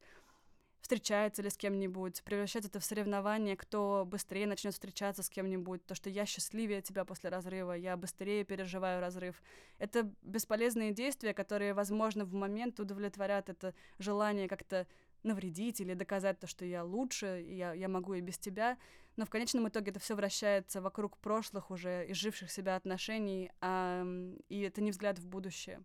встречается 0.81 1.43
ли 1.43 1.51
с 1.51 1.57
кем-нибудь, 1.57 2.23
превращать 2.23 2.67
это 2.67 2.79
в 2.79 2.85
соревнование, 2.85 3.57
кто 3.57 4.05
быстрее 4.07 4.47
начнет 4.47 4.75
встречаться 4.75 5.25
с 5.25 5.29
кем-нибудь, 5.29 5.85
то, 5.85 5.97
что 5.97 6.09
я 6.09 6.25
счастливее 6.25 6.83
тебя 6.83 7.05
после 7.05 7.29
разрыва, 7.29 7.73
я 7.73 7.97
быстрее 7.97 8.45
переживаю 8.45 9.01
разрыв. 9.01 9.43
Это 9.79 10.09
бесполезные 10.23 10.93
действия, 10.93 11.35
которые, 11.35 11.75
возможно, 11.75 12.25
в 12.25 12.33
момент 12.33 12.79
удовлетворят 12.79 13.49
это 13.49 13.75
желание 13.99 14.47
как-то 14.47 14.87
навредить 15.27 15.81
или 15.81 15.95
доказать 15.95 16.39
то, 16.39 16.47
что 16.47 16.65
я 16.65 16.85
лучше, 16.85 17.45
я, 17.47 17.73
я 17.75 17.89
могу 17.89 18.15
и 18.15 18.21
без 18.21 18.39
тебя. 18.39 18.79
Но 19.17 19.25
в 19.25 19.31
конечном 19.31 19.69
итоге 19.69 19.91
это 19.91 20.01
все 20.01 20.15
вращается 20.15 20.81
вокруг 20.81 21.19
прошлых 21.19 21.71
уже 21.71 22.11
изживших 22.11 22.51
себя 22.51 22.77
отношений, 22.77 23.51
а, 23.61 24.05
и 24.49 24.61
это 24.61 24.81
не 24.81 24.91
взгляд 24.91 25.19
в 25.19 25.27
будущее. 25.27 25.83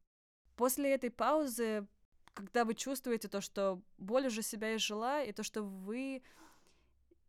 После 0.56 0.94
этой 0.94 1.10
паузы, 1.10 1.88
когда 2.34 2.66
вы 2.66 2.76
чувствуете 2.76 3.28
то, 3.28 3.42
что 3.42 3.82
боль 3.98 4.28
уже 4.28 4.42
себя 4.42 4.76
изжила, 4.76 5.24
и 5.24 5.32
то, 5.32 5.44
что 5.44 5.64
вы 5.64 6.24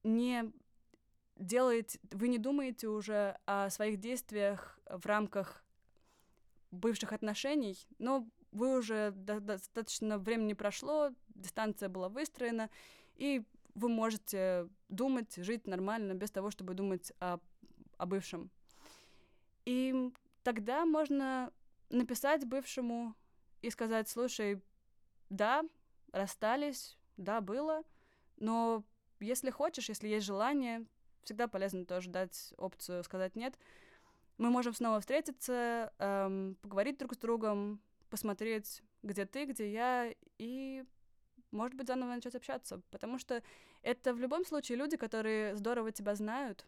не 0.03 0.53
делаете, 1.37 1.99
вы 2.11 2.29
не 2.29 2.39
думаете 2.39 2.89
уже 2.89 3.39
о 3.47 3.71
своих 3.71 3.99
действиях 3.99 4.79
в 4.91 5.07
рамках 5.07 5.65
бывших 6.71 7.13
отношений, 7.13 7.77
но 7.99 8.29
вы 8.51 8.79
уже 8.79 9.13
до 9.13 9.41
достаточно 9.41 10.19
времени 10.19 10.53
прошло, 10.53 11.11
дистанция 11.35 11.89
была 11.89 12.09
выстроена, 12.09 12.71
и 13.17 13.43
вы 13.75 13.89
можете 13.89 14.69
думать, 14.89 15.35
жить 15.37 15.67
нормально, 15.67 16.15
без 16.15 16.31
того, 16.31 16.51
чтобы 16.51 16.75
думать 16.75 17.13
о, 17.21 17.39
о 17.97 18.07
бывшем. 18.07 18.51
И 19.65 20.13
тогда 20.43 20.85
можно 20.85 21.53
написать 21.89 22.45
бывшему 22.45 23.15
и 23.61 23.71
сказать, 23.71 24.09
слушай, 24.09 24.61
да, 25.31 25.63
расстались, 26.13 26.99
да, 27.17 27.41
было, 27.41 27.83
но 28.37 28.85
если 29.21 29.51
хочешь, 29.51 29.89
если 29.89 30.09
есть 30.09 30.27
желание, 30.27 30.85
всегда 31.23 31.49
полезно 31.49 31.87
тоже 31.87 32.11
дать 32.11 32.53
опцию 32.57 33.05
сказать 33.05 33.37
нет. 33.37 33.59
Мы 34.39 34.51
можем 34.51 34.75
снова 34.75 35.01
встретиться, 35.01 35.93
эм, 35.99 36.57
поговорить 36.63 36.99
друг 36.99 37.15
с 37.15 37.19
другом, 37.19 37.81
посмотреть, 38.11 38.83
где 39.03 39.25
ты, 39.25 39.45
где 39.45 39.71
я, 39.71 40.15
и 40.39 40.85
может 41.53 41.77
быть, 41.77 41.87
заново 41.87 42.11
начать 42.11 42.35
общаться, 42.35 42.81
потому 42.91 43.19
что 43.19 43.43
это 43.83 44.13
в 44.15 44.19
любом 44.19 44.45
случае 44.45 44.79
люди, 44.79 44.97
которые 44.97 45.55
здорово 45.57 45.93
тебя 45.93 46.15
знают, 46.15 46.67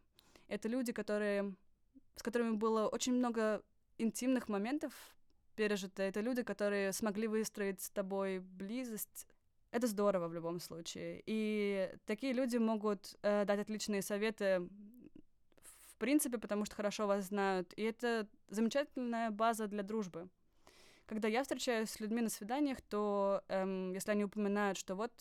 это 0.48 0.68
люди, 0.68 0.92
которые, 0.92 1.54
с 2.16 2.22
которыми 2.22 2.56
было 2.56 2.88
очень 2.88 3.14
много 3.14 3.62
интимных 3.98 4.48
моментов 4.48 4.92
пережито, 5.56 6.02
это 6.02 6.20
люди, 6.20 6.42
которые 6.42 6.92
смогли 6.92 7.26
выстроить 7.26 7.80
с 7.80 7.90
тобой 7.90 8.40
близость. 8.40 9.26
Это 9.70 9.86
здорово 9.86 10.28
в 10.28 10.34
любом 10.34 10.60
случае. 10.60 11.22
И 11.26 11.92
такие 12.06 12.32
люди 12.32 12.58
могут 12.58 13.16
э, 13.22 13.44
дать 13.44 13.60
отличные 13.60 14.02
советы 14.02 14.68
в 15.94 15.96
принципе, 15.96 16.38
потому 16.38 16.64
что 16.64 16.76
хорошо 16.76 17.06
вас 17.06 17.26
знают. 17.26 17.72
И 17.76 17.82
это 17.82 18.26
замечательная 18.48 19.30
база 19.30 19.68
для 19.68 19.82
дружбы 19.82 20.28
когда 21.06 21.28
я 21.28 21.42
встречаюсь 21.42 21.90
с 21.90 22.00
людьми 22.00 22.20
на 22.22 22.28
свиданиях, 22.28 22.80
то 22.80 23.42
эм, 23.48 23.92
если 23.92 24.10
они 24.10 24.24
упоминают, 24.24 24.78
что 24.78 24.94
вот 24.94 25.12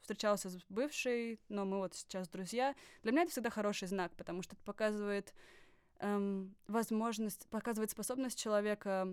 встречался 0.00 0.50
с 0.50 0.58
бывшей, 0.68 1.40
но 1.48 1.64
мы 1.64 1.78
вот 1.78 1.94
сейчас 1.94 2.28
друзья, 2.28 2.74
для 3.02 3.12
меня 3.12 3.22
это 3.22 3.32
всегда 3.32 3.50
хороший 3.50 3.88
знак, 3.88 4.12
потому 4.16 4.42
что 4.42 4.54
это 4.54 4.64
показывает 4.64 5.34
эм, 6.00 6.54
возможность, 6.66 7.46
показывает 7.48 7.90
способность 7.90 8.38
человека 8.38 9.08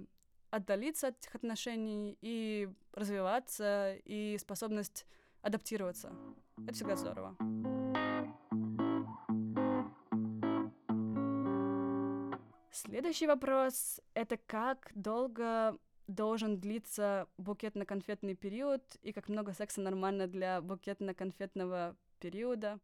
отдалиться 0.49 1.09
от 1.09 1.19
этих 1.19 1.35
отношений 1.35 2.17
и 2.21 2.69
развиваться, 2.93 3.95
и 4.05 4.37
способность 4.39 5.05
адаптироваться. 5.41 6.13
Это 6.63 6.73
всегда 6.73 6.95
здорово. 6.95 7.35
Следующий 12.71 13.27
вопрос— 13.27 13.99
это 14.13 14.37
как 14.37 14.91
долго 14.95 15.77
должен 16.07 16.59
длиться 16.59 17.27
букетно-конфетный 17.37 18.35
период 18.35 18.81
и 19.01 19.11
как 19.11 19.27
много 19.27 19.53
секса 19.53 19.81
нормально 19.81 20.27
для 20.27 20.59
букетно-конфетного 20.61 21.95
периода. 22.19 22.79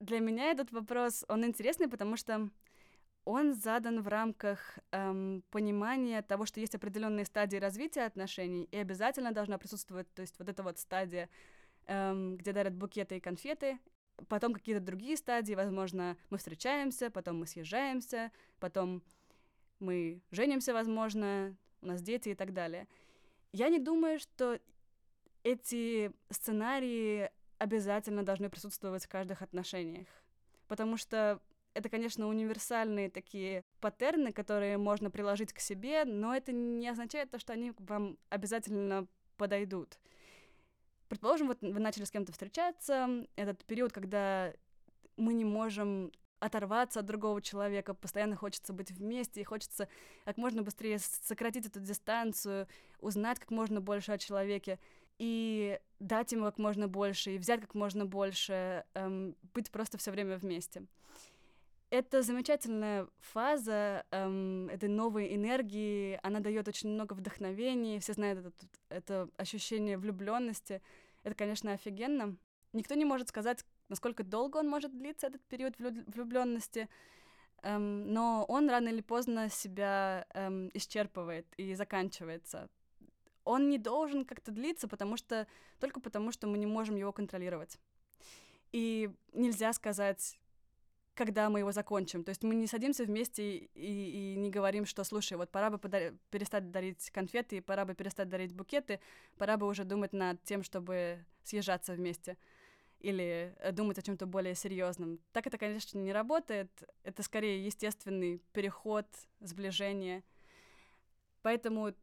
Для 0.00 0.20
меня 0.20 0.50
этот 0.50 0.72
вопрос, 0.72 1.24
он 1.28 1.44
интересный, 1.44 1.88
потому 1.88 2.16
что 2.16 2.50
он 3.24 3.54
задан 3.54 4.00
в 4.00 4.08
рамках 4.08 4.78
эм, 4.90 5.42
понимания 5.50 6.22
того, 6.22 6.46
что 6.46 6.60
есть 6.60 6.74
определенные 6.74 7.26
стадии 7.26 7.58
развития 7.58 8.06
отношений, 8.06 8.68
и 8.70 8.76
обязательно 8.76 9.32
должна 9.32 9.58
присутствовать, 9.58 10.12
то 10.14 10.22
есть 10.22 10.38
вот 10.38 10.48
эта 10.48 10.62
вот 10.62 10.78
стадия, 10.78 11.28
эм, 11.86 12.36
где 12.36 12.52
дарят 12.52 12.74
букеты 12.74 13.18
и 13.18 13.20
конфеты, 13.20 13.78
потом 14.28 14.54
какие-то 14.54 14.80
другие 14.80 15.16
стадии, 15.16 15.54
возможно, 15.54 16.16
мы 16.30 16.38
встречаемся, 16.38 17.10
потом 17.10 17.40
мы 17.40 17.46
съезжаемся, 17.46 18.32
потом 18.60 19.02
мы 19.78 20.22
женимся, 20.30 20.72
возможно, 20.72 21.54
у 21.82 21.86
нас 21.86 22.02
дети 22.02 22.30
и 22.30 22.34
так 22.34 22.52
далее. 22.52 22.86
Я 23.52 23.68
не 23.68 23.78
думаю, 23.78 24.18
что 24.18 24.58
эти 25.42 26.12
сценарии 26.30 27.30
обязательно 27.58 28.22
должны 28.22 28.50
присутствовать 28.50 29.04
в 29.04 29.08
каждых 29.08 29.42
отношениях, 29.42 30.06
потому 30.66 30.96
что 30.96 31.40
это, 31.74 31.88
конечно, 31.88 32.26
универсальные 32.26 33.10
такие 33.10 33.62
паттерны, 33.80 34.32
которые 34.32 34.78
можно 34.78 35.10
приложить 35.10 35.52
к 35.52 35.60
себе, 35.60 36.04
но 36.04 36.34
это 36.34 36.52
не 36.52 36.88
означает 36.88 37.30
то, 37.30 37.38
что 37.38 37.52
они 37.52 37.72
вам 37.78 38.18
обязательно 38.30 39.06
подойдут. 39.36 39.98
Предположим, 41.08 41.46
вот 41.46 41.62
вы 41.62 41.78
начали 41.78 42.04
с 42.04 42.10
кем-то 42.10 42.32
встречаться, 42.32 43.26
этот 43.36 43.64
период, 43.64 43.92
когда 43.92 44.52
мы 45.16 45.32
не 45.34 45.44
можем 45.44 46.12
оторваться 46.40 47.00
от 47.00 47.06
другого 47.06 47.42
человека, 47.42 47.94
постоянно 47.94 48.36
хочется 48.36 48.72
быть 48.72 48.90
вместе, 48.90 49.40
и 49.40 49.44
хочется 49.44 49.88
как 50.24 50.36
можно 50.36 50.62
быстрее 50.62 50.98
сократить 50.98 51.66
эту 51.66 51.80
дистанцию, 51.80 52.68
узнать 53.00 53.38
как 53.38 53.50
можно 53.50 53.80
больше 53.80 54.12
о 54.12 54.18
человеке, 54.18 54.78
и 55.18 55.80
дать 55.98 56.32
ему 56.32 56.44
как 56.44 56.58
можно 56.58 56.86
больше, 56.88 57.34
и 57.34 57.38
взять 57.38 57.60
как 57.60 57.74
можно 57.74 58.06
больше, 58.06 58.84
эм, 58.94 59.36
быть 59.52 59.70
просто 59.70 59.98
все 59.98 60.10
время 60.12 60.38
вместе. 60.38 60.84
Это 61.90 62.20
замечательная 62.22 63.08
фаза 63.18 64.04
эм, 64.10 64.68
этой 64.68 64.90
новой 64.90 65.34
энергии, 65.34 66.20
она 66.22 66.40
дает 66.40 66.68
очень 66.68 66.90
много 66.90 67.14
вдохновения, 67.14 67.98
все 67.98 68.12
знают 68.12 68.38
это, 68.40 68.52
это 68.90 69.28
ощущение 69.38 69.96
влюбленности. 69.96 70.82
Это, 71.24 71.34
конечно, 71.34 71.72
офигенно. 71.72 72.36
Никто 72.72 72.94
не 72.94 73.04
может 73.04 73.28
сказать, 73.30 73.64
насколько 73.88 74.22
долго 74.22 74.58
он 74.58 74.68
может 74.68 74.96
длиться, 74.96 75.26
этот 75.26 75.42
период 75.42 75.74
влюбленности, 75.78 76.88
эм, 77.62 78.12
но 78.12 78.44
он 78.48 78.68
рано 78.68 78.88
или 78.88 79.00
поздно 79.00 79.48
себя 79.48 80.26
эм, 80.34 80.70
исчерпывает 80.74 81.46
и 81.56 81.74
заканчивается. 81.74 82.68
Он 83.44 83.68
не 83.68 83.78
должен 83.78 84.24
как-то 84.24 84.52
длиться, 84.52 84.88
потому 84.88 85.16
что 85.16 85.46
только 85.80 86.00
потому, 86.00 86.32
что 86.32 86.46
мы 86.46 86.58
не 86.58 86.66
можем 86.66 86.96
его 86.96 87.12
контролировать. 87.12 87.78
И 88.72 89.10
нельзя 89.32 89.72
сказать, 89.72 90.38
когда 91.18 91.50
мы 91.50 91.58
его 91.58 91.72
закончим. 91.72 92.22
То 92.22 92.28
есть 92.28 92.44
мы 92.44 92.54
не 92.54 92.66
садимся 92.68 93.04
вместе 93.04 93.42
и, 93.42 93.70
и, 93.74 94.34
и 94.34 94.36
не 94.36 94.50
говорим, 94.50 94.86
что, 94.86 95.02
слушай, 95.02 95.36
вот 95.36 95.50
пора 95.50 95.70
бы 95.70 95.78
подар- 95.78 96.14
перестать 96.30 96.70
дарить 96.70 97.10
конфеты, 97.10 97.60
пора 97.60 97.84
бы 97.84 97.94
перестать 97.94 98.28
дарить 98.28 98.52
букеты, 98.52 99.00
пора 99.36 99.56
бы 99.56 99.66
уже 99.66 99.84
думать 99.84 100.12
над 100.12 100.40
тем, 100.44 100.62
чтобы 100.62 101.24
съезжаться 101.42 101.94
вместе 101.94 102.36
или 103.00 103.54
э, 103.58 103.72
думать 103.72 103.98
о 103.98 104.02
чем-то 104.02 104.26
более 104.26 104.54
серьезном. 104.54 105.20
Так 105.32 105.46
это, 105.46 105.58
конечно, 105.58 105.98
не 105.98 106.12
работает. 106.12 106.70
Это 107.02 107.22
скорее 107.22 107.64
естественный 107.64 108.42
переход, 108.52 109.06
сближение. 109.40 110.24
Поэтому 111.42 111.94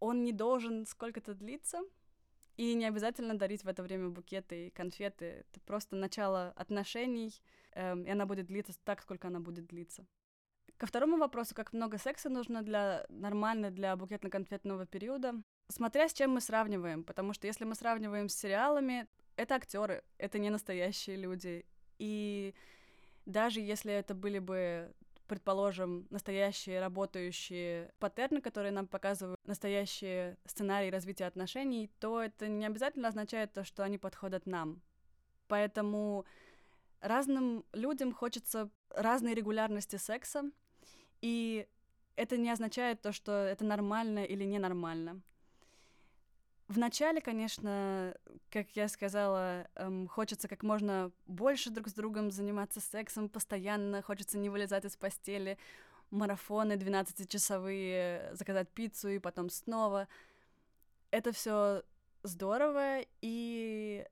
он 0.00 0.24
не 0.24 0.32
должен 0.32 0.86
сколько-то 0.86 1.34
длиться, 1.34 1.82
и 2.58 2.74
не 2.74 2.86
обязательно 2.86 3.38
дарить 3.38 3.62
в 3.62 3.68
это 3.68 3.84
время 3.84 4.08
букеты 4.10 4.66
и 4.66 4.70
конфеты. 4.70 5.44
Это 5.48 5.60
просто 5.60 5.94
начало 5.94 6.52
отношений, 6.56 7.32
эм, 7.72 8.02
и 8.02 8.10
она 8.10 8.26
будет 8.26 8.46
длиться 8.46 8.72
так, 8.84 9.00
сколько 9.00 9.28
она 9.28 9.38
будет 9.38 9.66
длиться. 9.66 10.04
Ко 10.76 10.86
второму 10.86 11.18
вопросу, 11.18 11.54
как 11.54 11.72
много 11.72 11.98
секса 11.98 12.28
нужно 12.28 12.62
для 12.62 13.06
нормально 13.08 13.70
для 13.70 13.94
букетно-конфетного 13.94 14.86
периода. 14.86 15.34
Смотря 15.68 16.08
с 16.08 16.12
чем 16.12 16.32
мы 16.32 16.40
сравниваем, 16.40 17.04
потому 17.04 17.32
что 17.32 17.46
если 17.46 17.64
мы 17.64 17.76
сравниваем 17.76 18.28
с 18.28 18.34
сериалами, 18.34 19.06
это 19.38 19.54
актеры, 19.54 20.02
это 20.18 20.38
не 20.38 20.50
настоящие 20.50 21.16
люди. 21.16 21.64
И 21.98 22.54
даже 23.24 23.60
если 23.60 23.92
это 23.92 24.14
были 24.14 24.40
бы 24.40 24.92
предположим, 25.28 26.06
настоящие 26.10 26.80
работающие 26.80 27.92
паттерны, 27.98 28.40
которые 28.40 28.72
нам 28.72 28.86
показывают 28.86 29.38
настоящие 29.46 30.38
сценарии 30.46 30.90
развития 30.90 31.26
отношений, 31.26 31.90
то 32.00 32.20
это 32.22 32.48
не 32.48 32.66
обязательно 32.66 33.08
означает 33.08 33.52
то, 33.52 33.62
что 33.62 33.84
они 33.84 33.98
подходят 33.98 34.46
нам. 34.46 34.80
Поэтому 35.46 36.24
разным 37.00 37.64
людям 37.72 38.12
хочется 38.12 38.70
разной 38.90 39.34
регулярности 39.34 39.96
секса, 39.96 40.50
и 41.20 41.68
это 42.16 42.38
не 42.38 42.50
означает 42.50 43.02
то, 43.02 43.12
что 43.12 43.32
это 43.32 43.64
нормально 43.64 44.24
или 44.24 44.44
ненормально. 44.44 45.20
Вначале, 46.68 47.22
конечно, 47.22 48.14
как 48.50 48.68
я 48.76 48.88
сказала, 48.88 49.66
эм, 49.74 50.06
хочется 50.06 50.48
как 50.48 50.62
можно 50.62 51.10
больше 51.26 51.70
друг 51.70 51.88
с 51.88 51.94
другом 51.94 52.30
заниматься 52.30 52.80
сексом 52.80 53.30
постоянно, 53.30 54.02
хочется 54.02 54.36
не 54.36 54.50
вылезать 54.50 54.84
из 54.84 54.94
постели, 54.94 55.56
марафоны 56.10 56.74
12-часовые, 56.76 58.34
заказать 58.34 58.68
пиццу 58.68 59.08
и 59.08 59.18
потом 59.18 59.48
снова. 59.48 60.08
Это 61.10 61.32
все 61.32 61.84
здорово, 62.22 62.98
и 63.22 64.06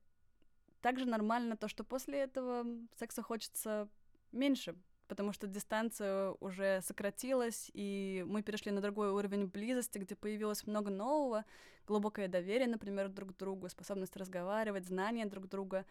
также 0.80 1.04
нормально 1.04 1.58
то, 1.58 1.68
что 1.68 1.84
после 1.84 2.20
этого 2.20 2.64
секса 2.98 3.22
хочется 3.22 3.86
меньше, 4.32 4.74
потому 5.08 5.32
что 5.32 5.46
дистанция 5.46 6.32
уже 6.40 6.80
сократилась, 6.82 7.70
и 7.74 8.24
мы 8.26 8.42
перешли 8.42 8.72
на 8.72 8.80
другой 8.80 9.10
уровень 9.10 9.46
близости, 9.46 9.98
где 9.98 10.14
появилось 10.14 10.66
много 10.66 10.90
нового, 10.90 11.44
глубокое 11.86 12.28
доверие, 12.28 12.68
например, 12.68 13.08
друг 13.08 13.34
к 13.34 13.36
другу, 13.36 13.68
способность 13.68 14.16
разговаривать, 14.16 14.86
знание 14.86 15.26
друг 15.26 15.48
друга, 15.48 15.84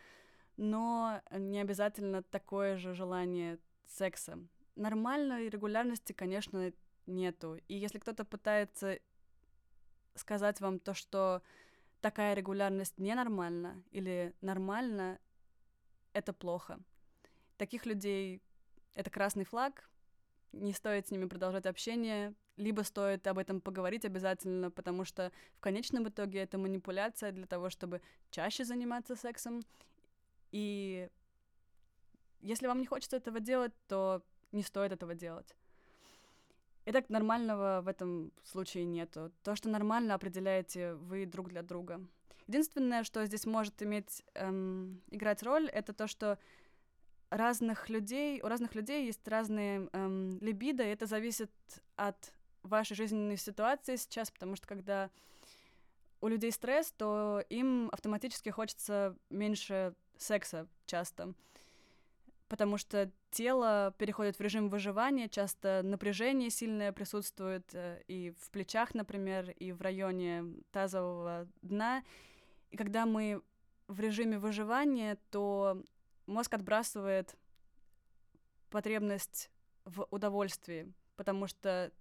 но 0.57 1.21
не 1.31 1.59
обязательно 1.59 2.23
такое 2.23 2.77
же 2.77 2.93
желание 2.93 3.59
секса. 3.87 4.39
Нормальной 4.75 5.49
регулярности, 5.49 6.13
конечно, 6.13 6.71
нету. 7.05 7.59
И 7.67 7.75
если 7.75 7.99
кто-то 7.99 8.25
пытается 8.25 8.99
сказать 10.15 10.61
вам 10.61 10.79
то, 10.79 10.93
что 10.93 11.41
такая 12.01 12.33
регулярность 12.33 12.97
ненормальна 12.97 13.83
или 13.91 14.33
нормально, 14.41 15.19
это 16.13 16.33
плохо. 16.33 16.79
Таких 17.57 17.85
людей 17.85 18.41
это 18.95 19.09
красный 19.09 19.45
флаг, 19.45 19.87
не 20.51 20.73
стоит 20.73 21.07
с 21.07 21.11
ними 21.11 21.25
продолжать 21.25 21.65
общение, 21.65 22.33
либо 22.57 22.81
стоит 22.81 23.27
об 23.27 23.37
этом 23.37 23.61
поговорить 23.61 24.05
обязательно, 24.05 24.71
потому 24.71 25.03
что 25.03 25.31
в 25.57 25.59
конечном 25.59 26.07
итоге 26.07 26.39
это 26.39 26.57
манипуляция 26.57 27.31
для 27.31 27.45
того, 27.45 27.69
чтобы 27.69 28.01
чаще 28.31 28.63
заниматься 28.63 29.15
сексом. 29.15 29.61
И 30.51 31.09
если 32.39 32.67
вам 32.67 32.79
не 32.79 32.85
хочется 32.85 33.17
этого 33.17 33.39
делать, 33.39 33.73
то 33.87 34.23
не 34.51 34.63
стоит 34.63 34.93
этого 34.93 35.13
делать. 35.13 35.55
И 36.85 36.91
так 36.91 37.09
нормального 37.09 37.81
в 37.81 37.87
этом 37.87 38.31
случае 38.43 38.85
нету. 38.85 39.31
То, 39.43 39.55
что 39.55 39.69
нормально, 39.69 40.13
определяете 40.13 40.93
вы 40.93 41.25
друг 41.25 41.49
для 41.49 41.63
друга. 41.63 41.99
Единственное, 42.47 43.03
что 43.03 43.25
здесь 43.25 43.45
может 43.45 43.81
иметь 43.81 44.23
эм, 44.35 45.01
играть 45.09 45.41
роль, 45.41 45.67
это 45.67 45.93
то, 45.93 46.07
что 46.07 46.37
разных 47.29 47.89
людей, 47.89 48.41
у 48.41 48.47
разных 48.47 48.75
людей 48.75 49.05
есть 49.05 49.27
разные 49.27 49.89
эм, 49.93 50.37
либидо, 50.39 50.83
и 50.83 50.87
это 50.87 51.05
зависит 51.05 51.51
от 51.95 52.33
вашей 52.63 52.95
жизненной 52.95 53.37
ситуации 53.37 53.95
сейчас, 53.95 54.31
потому 54.31 54.55
что 54.55 54.67
когда 54.67 55.09
у 56.21 56.27
людей 56.27 56.51
стресс, 56.51 56.91
то 56.91 57.43
им 57.49 57.89
автоматически 57.91 58.49
хочется 58.49 59.15
меньше 59.29 59.93
секса 60.17 60.67
часто, 60.85 61.33
потому 62.47 62.77
что 62.77 63.11
тело 63.31 63.93
переходит 63.97 64.37
в 64.37 64.41
режим 64.41 64.69
выживания, 64.69 65.27
часто 65.27 65.81
напряжение 65.83 66.49
сильное 66.49 66.91
присутствует 66.91 67.65
э, 67.73 68.01
и 68.07 68.33
в 68.39 68.49
плечах, 68.51 68.93
например, 68.93 69.49
и 69.51 69.71
в 69.71 69.81
районе 69.81 70.45
тазового 70.71 71.47
дна. 71.61 72.03
И 72.71 72.77
когда 72.77 73.05
мы 73.05 73.41
в 73.87 73.99
режиме 73.99 74.39
выживания, 74.39 75.17
то 75.31 75.83
мозг 76.27 76.53
отбрасывает 76.53 77.35
потребность 78.69 79.49
в 79.85 80.07
удовольствии, 80.11 80.91
потому 81.15 81.47
что 81.47 81.91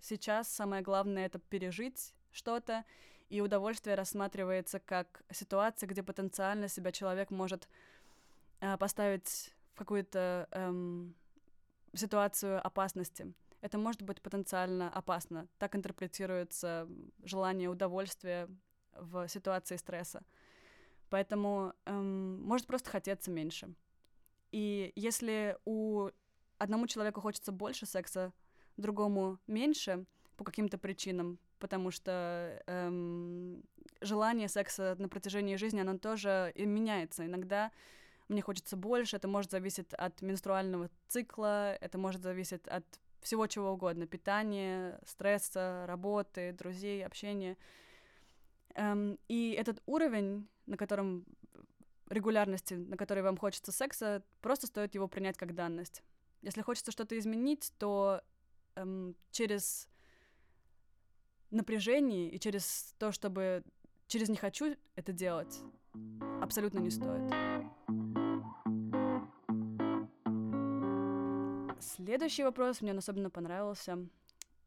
сейчас 0.00 0.48
самое 0.48 0.82
главное 0.82 1.26
это 1.26 1.38
пережить 1.38 2.14
что-то, 2.32 2.84
и 3.28 3.40
удовольствие 3.40 3.94
рассматривается 3.94 4.80
как 4.80 5.22
ситуация, 5.30 5.86
где 5.86 6.02
потенциально 6.02 6.68
себя 6.68 6.92
человек 6.92 7.30
может 7.30 7.68
э, 8.60 8.76
поставить 8.78 9.54
в 9.74 9.78
какую-то 9.78 10.48
эм, 10.50 11.14
ситуацию 11.94 12.64
опасности. 12.66 13.34
Это 13.60 13.76
может 13.76 14.02
быть 14.02 14.22
потенциально 14.22 14.88
опасно. 14.90 15.48
Так 15.58 15.74
интерпретируется 15.74 16.88
желание 17.22 17.68
удовольствия 17.68 18.48
в 18.92 19.28
ситуации 19.28 19.76
стресса. 19.76 20.22
Поэтому 21.10 21.72
эм, 21.86 22.42
может 22.42 22.66
просто 22.66 22.90
хотеться 22.90 23.30
меньше. 23.30 23.74
И 24.52 24.92
если 24.96 25.56
у 25.64 26.10
одному 26.58 26.86
человеку 26.86 27.20
хочется 27.20 27.52
больше 27.52 27.86
секса, 27.86 28.32
другому 28.76 29.38
меньше 29.46 30.04
по 30.36 30.44
каким-то 30.44 30.78
причинам, 30.78 31.38
потому 31.58 31.90
что 31.90 32.62
эм, 32.66 33.62
желание 34.00 34.48
секса 34.48 34.96
на 34.98 35.08
протяжении 35.08 35.56
жизни, 35.56 35.80
оно 35.80 35.98
тоже 35.98 36.52
меняется. 36.56 37.26
Иногда 37.26 37.72
мне 38.28 38.42
хочется 38.42 38.76
больше, 38.76 39.16
это 39.16 39.26
может 39.26 39.50
зависеть 39.50 39.92
от 39.94 40.20
менструального 40.22 40.90
цикла, 41.08 41.74
это 41.74 41.98
может 41.98 42.22
зависеть 42.22 42.66
от 42.68 42.84
всего 43.20 43.46
чего 43.46 43.72
угодно, 43.72 44.06
питания, 44.06 45.00
стресса, 45.04 45.84
работы, 45.86 46.52
друзей, 46.52 47.04
общения. 47.04 47.56
Эм, 48.74 49.18
и 49.28 49.50
этот 49.58 49.82
уровень, 49.86 50.46
на 50.68 50.76
котором 50.76 51.24
регулярности, 52.08 52.74
на 52.74 52.96
которой 52.96 53.20
вам 53.20 53.36
хочется 53.36 53.72
секса, 53.72 54.22
просто 54.40 54.66
стоит 54.66 54.94
его 54.94 55.08
принять 55.08 55.36
как 55.36 55.54
данность. 55.54 56.02
Если 56.42 56.62
хочется 56.62 56.92
что-то 56.92 57.18
изменить, 57.18 57.72
то 57.78 58.22
эм, 58.76 59.16
через 59.30 59.88
напряжение 61.50 62.30
и 62.30 62.38
через 62.38 62.94
то, 62.98 63.12
чтобы 63.12 63.62
через 64.06 64.28
не 64.28 64.36
хочу 64.36 64.76
это 64.94 65.12
делать, 65.12 65.60
абсолютно 66.40 66.78
не 66.78 66.90
стоит. 66.90 67.32
Следующий 71.80 72.44
вопрос 72.44 72.80
мне 72.80 72.92
особенно 72.92 73.30
понравился. 73.30 73.98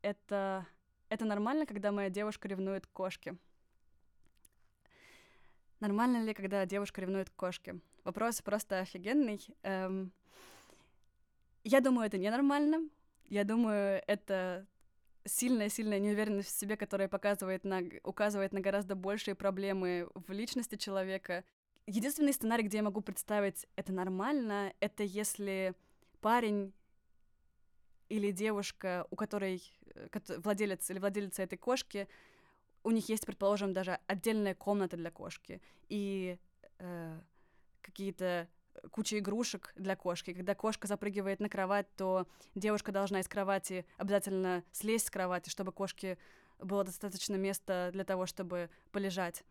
Это, 0.02 0.66
это 1.10 1.26
нормально, 1.26 1.66
когда 1.66 1.92
моя 1.92 2.10
девушка 2.10 2.48
ревнует 2.48 2.88
к 2.88 2.92
кошке? 2.92 3.38
Нормально 5.82 6.24
ли, 6.24 6.34
когда 6.36 6.65
девушка 6.67 7.02
ревнует 7.02 7.32
к 7.32 7.36
кошке? 7.36 7.80
Вопрос 8.04 8.41
просто 8.44 8.80
офигенный. 8.80 9.44
Эм, 9.63 10.12
я 11.63 11.82
думаю, 11.82 12.06
это 12.06 12.20
ненормально. 12.20 12.88
Я 13.26 13.44
думаю, 13.44 14.04
это 14.06 14.67
сильная-сильная 15.26 15.98
неуверенность 15.98 16.50
в 16.50 16.60
себе, 16.60 16.78
которая 16.78 17.08
показывает 17.08 17.63
на, 17.63 17.82
указывает 18.04 18.54
на 18.54 18.62
гораздо 18.62 18.94
большие 18.96 19.34
проблемы 19.34 20.08
в 20.13 20.32
личности 20.32 20.76
человека. 20.76 21.44
Единственный 21.88 22.34
сценарий, 22.34 22.63
где 22.63 22.78
я 22.78 22.84
могу 22.84 23.02
представить 23.02 23.65
это 23.76 23.91
нормально, 23.91 24.74
это 24.82 25.02
если 25.02 25.74
парень 26.22 26.74
или 28.08 28.30
девушка, 28.30 29.08
у 29.10 29.15
которой 29.15 29.63
э, 29.96 30.08
владелец 30.38 30.88
или 30.91 31.00
владелица 31.00 31.41
этой 31.41 31.58
кошки, 31.58 32.08
у 32.84 32.91
них 32.91 33.10
есть, 33.10 33.26
предположим, 33.26 33.74
даже 33.74 34.00
отдельная 34.08 34.56
комната 34.56 34.98
для 34.98 35.12
кошки 35.12 35.62
и 35.89 36.38
э, 36.80 37.20
какие-то 37.82 38.48
куча 38.91 39.20
игрушек 39.20 39.74
для 39.76 39.96
кошки. 39.96 40.34
Когда 40.34 40.56
кошка 40.56 40.88
запрыгивает 40.88 41.39
на 41.39 41.50
кровать, 41.50 41.88
то 41.96 42.28
девушка 42.56 42.91
должна 42.91 43.20
из 43.20 43.28
кровати 43.28 43.86
обязательно 43.98 44.63
слезть 44.72 45.08
с 45.08 45.12
кровати, 45.12 45.50
чтобы 45.50 45.72
кошке 45.72 46.17
было 46.60 46.84
достаточно 46.84 47.36
места 47.36 47.89
для 47.91 48.04
того, 48.04 48.26
чтобы 48.26 48.70
полежать. 48.91 49.44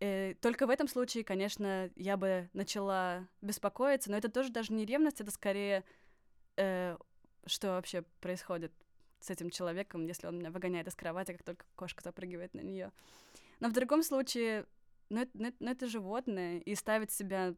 И 0.00 0.04
э, 0.04 0.34
только 0.40 0.66
в 0.66 0.70
этом 0.70 0.88
случае, 0.88 1.24
конечно, 1.24 1.90
я 1.96 2.16
бы 2.16 2.48
начала 2.52 3.26
беспокоиться, 3.42 4.10
но 4.10 4.16
это 4.16 4.28
тоже 4.28 4.50
даже 4.50 4.72
не 4.72 4.84
ревность, 4.84 5.20
это 5.20 5.30
скорее 5.30 5.84
э, 6.56 6.96
что 7.46 7.68
вообще 7.68 8.02
происходит 8.20 8.72
с 9.24 9.30
этим 9.30 9.50
человеком, 9.50 10.06
если 10.06 10.26
он 10.26 10.38
меня 10.38 10.50
выгоняет 10.50 10.86
из 10.86 10.94
кровати, 10.94 11.32
как 11.32 11.42
только 11.42 11.64
кошка 11.76 12.02
запрыгивает 12.04 12.54
на 12.54 12.60
нее. 12.60 12.92
Но 13.60 13.68
в 13.68 13.72
другом 13.72 14.02
случае, 14.02 14.66
ну 15.08 15.26
ну, 15.34 15.52
ну 15.58 15.70
это 15.70 15.86
животное, 15.86 16.58
и 16.58 16.74
ставить 16.74 17.10
себя, 17.10 17.54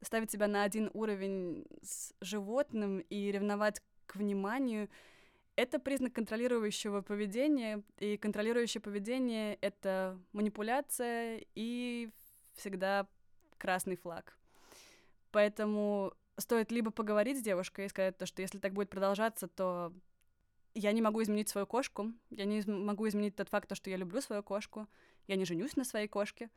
ставить 0.00 0.30
себя 0.30 0.48
на 0.48 0.64
один 0.64 0.90
уровень 0.94 1.66
с 1.82 2.12
животным 2.20 2.98
и 2.98 3.30
ревновать 3.30 3.82
к 4.06 4.16
вниманию— 4.16 4.88
это 5.56 5.78
признак 5.78 6.14
контролирующего 6.14 7.02
поведения, 7.02 7.82
и 7.98 8.16
контролирующее 8.16 8.80
поведение— 8.80 9.54
это 9.60 10.18
манипуляция 10.32 11.44
и 11.54 12.10
всегда 12.54 13.06
красный 13.58 13.96
флаг. 13.96 14.36
Поэтому 15.30 16.14
стоит 16.38 16.72
либо 16.72 16.90
поговорить 16.90 17.38
с 17.38 17.42
девушкой 17.42 17.86
и 17.86 17.88
сказать 17.88 18.16
то, 18.16 18.26
что 18.26 18.42
если 18.42 18.58
так 18.58 18.72
будет 18.72 18.90
продолжаться, 18.90 19.46
то 19.46 19.92
я 20.74 20.92
не 20.92 21.02
могу 21.02 21.22
изменить 21.22 21.48
свою 21.48 21.66
кошку, 21.66 22.12
я 22.30 22.44
не 22.44 22.62
могу 22.66 23.08
изменить 23.08 23.36
тот 23.36 23.48
факт, 23.48 23.74
что 23.76 23.90
я 23.90 23.96
люблю 23.96 24.20
свою 24.20 24.42
кошку, 24.42 24.86
я 25.28 25.36
не 25.36 25.44
женюсь 25.44 25.76
на 25.76 25.84
своей 25.84 26.08
кошке, 26.08 26.50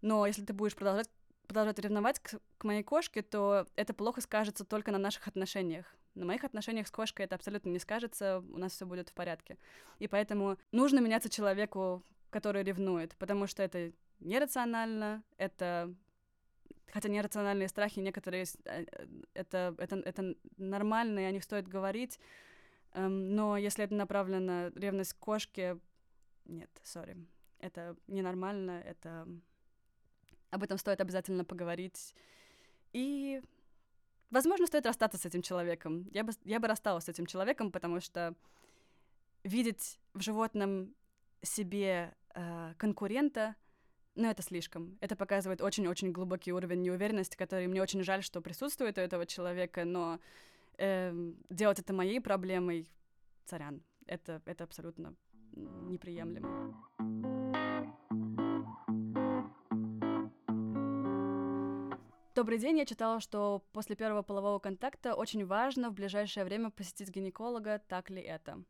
но 0.00 0.26
если 0.26 0.44
ты 0.44 0.52
будешь 0.52 0.74
продолжать 0.74 1.08
продолжать 1.46 1.78
ревновать 1.78 2.18
к, 2.18 2.40
к 2.58 2.64
моей 2.64 2.82
кошке, 2.82 3.22
то 3.22 3.66
это 3.76 3.94
плохо 3.94 4.20
скажется 4.20 4.64
только 4.64 4.90
на 4.90 4.98
наших 4.98 5.28
отношениях. 5.28 5.86
На 6.14 6.24
моих 6.24 6.44
отношениях 6.44 6.88
с 6.88 6.90
кошкой 6.90 7.26
это 7.26 7.34
абсолютно 7.36 7.68
не 7.68 7.78
скажется, 7.78 8.42
у 8.52 8.58
нас 8.58 8.72
все 8.72 8.84
будет 8.84 9.10
в 9.10 9.12
порядке. 9.12 9.58
И 9.98 10.08
поэтому 10.08 10.56
нужно 10.72 10.98
меняться 10.98 11.28
человеку, 11.28 12.02
который 12.30 12.64
ревнует, 12.64 13.14
потому 13.16 13.46
что 13.46 13.62
это 13.62 13.92
нерационально, 14.20 15.22
это 15.36 15.94
хотя 16.92 17.08
нерациональные 17.08 17.68
страхи 17.68 18.00
некоторые 18.00 18.44
э, 18.64 18.84
это, 19.34 19.74
это, 19.78 19.96
это 19.96 20.34
нормально, 20.56 21.20
и 21.20 21.24
о 21.24 21.30
них 21.30 21.44
стоит 21.44 21.68
говорить, 21.68 22.18
но 22.94 23.56
если 23.56 23.84
это 23.84 23.94
направлено 23.94 24.68
ревность 24.74 25.14
к 25.14 25.18
кошке, 25.18 25.78
нет, 26.44 26.70
сори, 26.82 27.16
это 27.58 27.96
ненормально, 28.06 28.82
это 28.84 29.26
об 30.50 30.62
этом 30.62 30.78
стоит 30.78 31.00
обязательно 31.00 31.44
поговорить. 31.44 32.14
И, 32.92 33.42
возможно, 34.30 34.66
стоит 34.66 34.86
расстаться 34.86 35.18
с 35.18 35.26
этим 35.26 35.42
человеком. 35.42 36.08
Я 36.12 36.24
бы, 36.24 36.32
я 36.44 36.60
бы 36.60 36.68
рассталась 36.68 37.04
с 37.04 37.08
этим 37.08 37.26
человеком, 37.26 37.72
потому 37.72 38.00
что 38.00 38.34
видеть 39.42 39.98
в 40.14 40.20
животном 40.22 40.94
себе 41.42 42.14
э, 42.34 42.74
конкурента— 42.78 43.54
но 44.16 44.30
это 44.30 44.42
слишком. 44.42 44.96
Это 45.00 45.14
показывает 45.14 45.60
очень-очень 45.60 46.10
глубокий 46.10 46.52
уровень 46.52 46.82
неуверенности, 46.82 47.36
который 47.36 47.66
мне 47.66 47.82
очень 47.82 48.02
жаль, 48.02 48.22
что 48.22 48.40
присутствует 48.40 48.96
у 48.96 49.00
этого 49.00 49.26
человека, 49.26 49.84
но 49.84 50.18
э, 50.78 51.12
делать 51.50 51.78
это 51.78 51.92
моей 51.92 52.20
проблемой, 52.20 52.88
царян, 53.44 53.82
это, 54.06 54.42
это 54.44 54.64
абсолютно 54.64 55.14
неприемлемо. 55.54 56.74
Добрый 62.36 62.58
день. 62.58 62.76
Я 62.76 62.84
читала, 62.84 63.18
что 63.18 63.64
после 63.72 63.96
первого 63.96 64.20
полового 64.22 64.58
контакта 64.58 65.14
очень 65.14 65.46
важно 65.46 65.88
в 65.88 65.94
ближайшее 65.94 66.44
время 66.44 66.70
посетить 66.70 67.08
гинеколога. 67.08 67.82
Так 67.88 68.10
ли 68.10 68.20
это? 68.20 68.62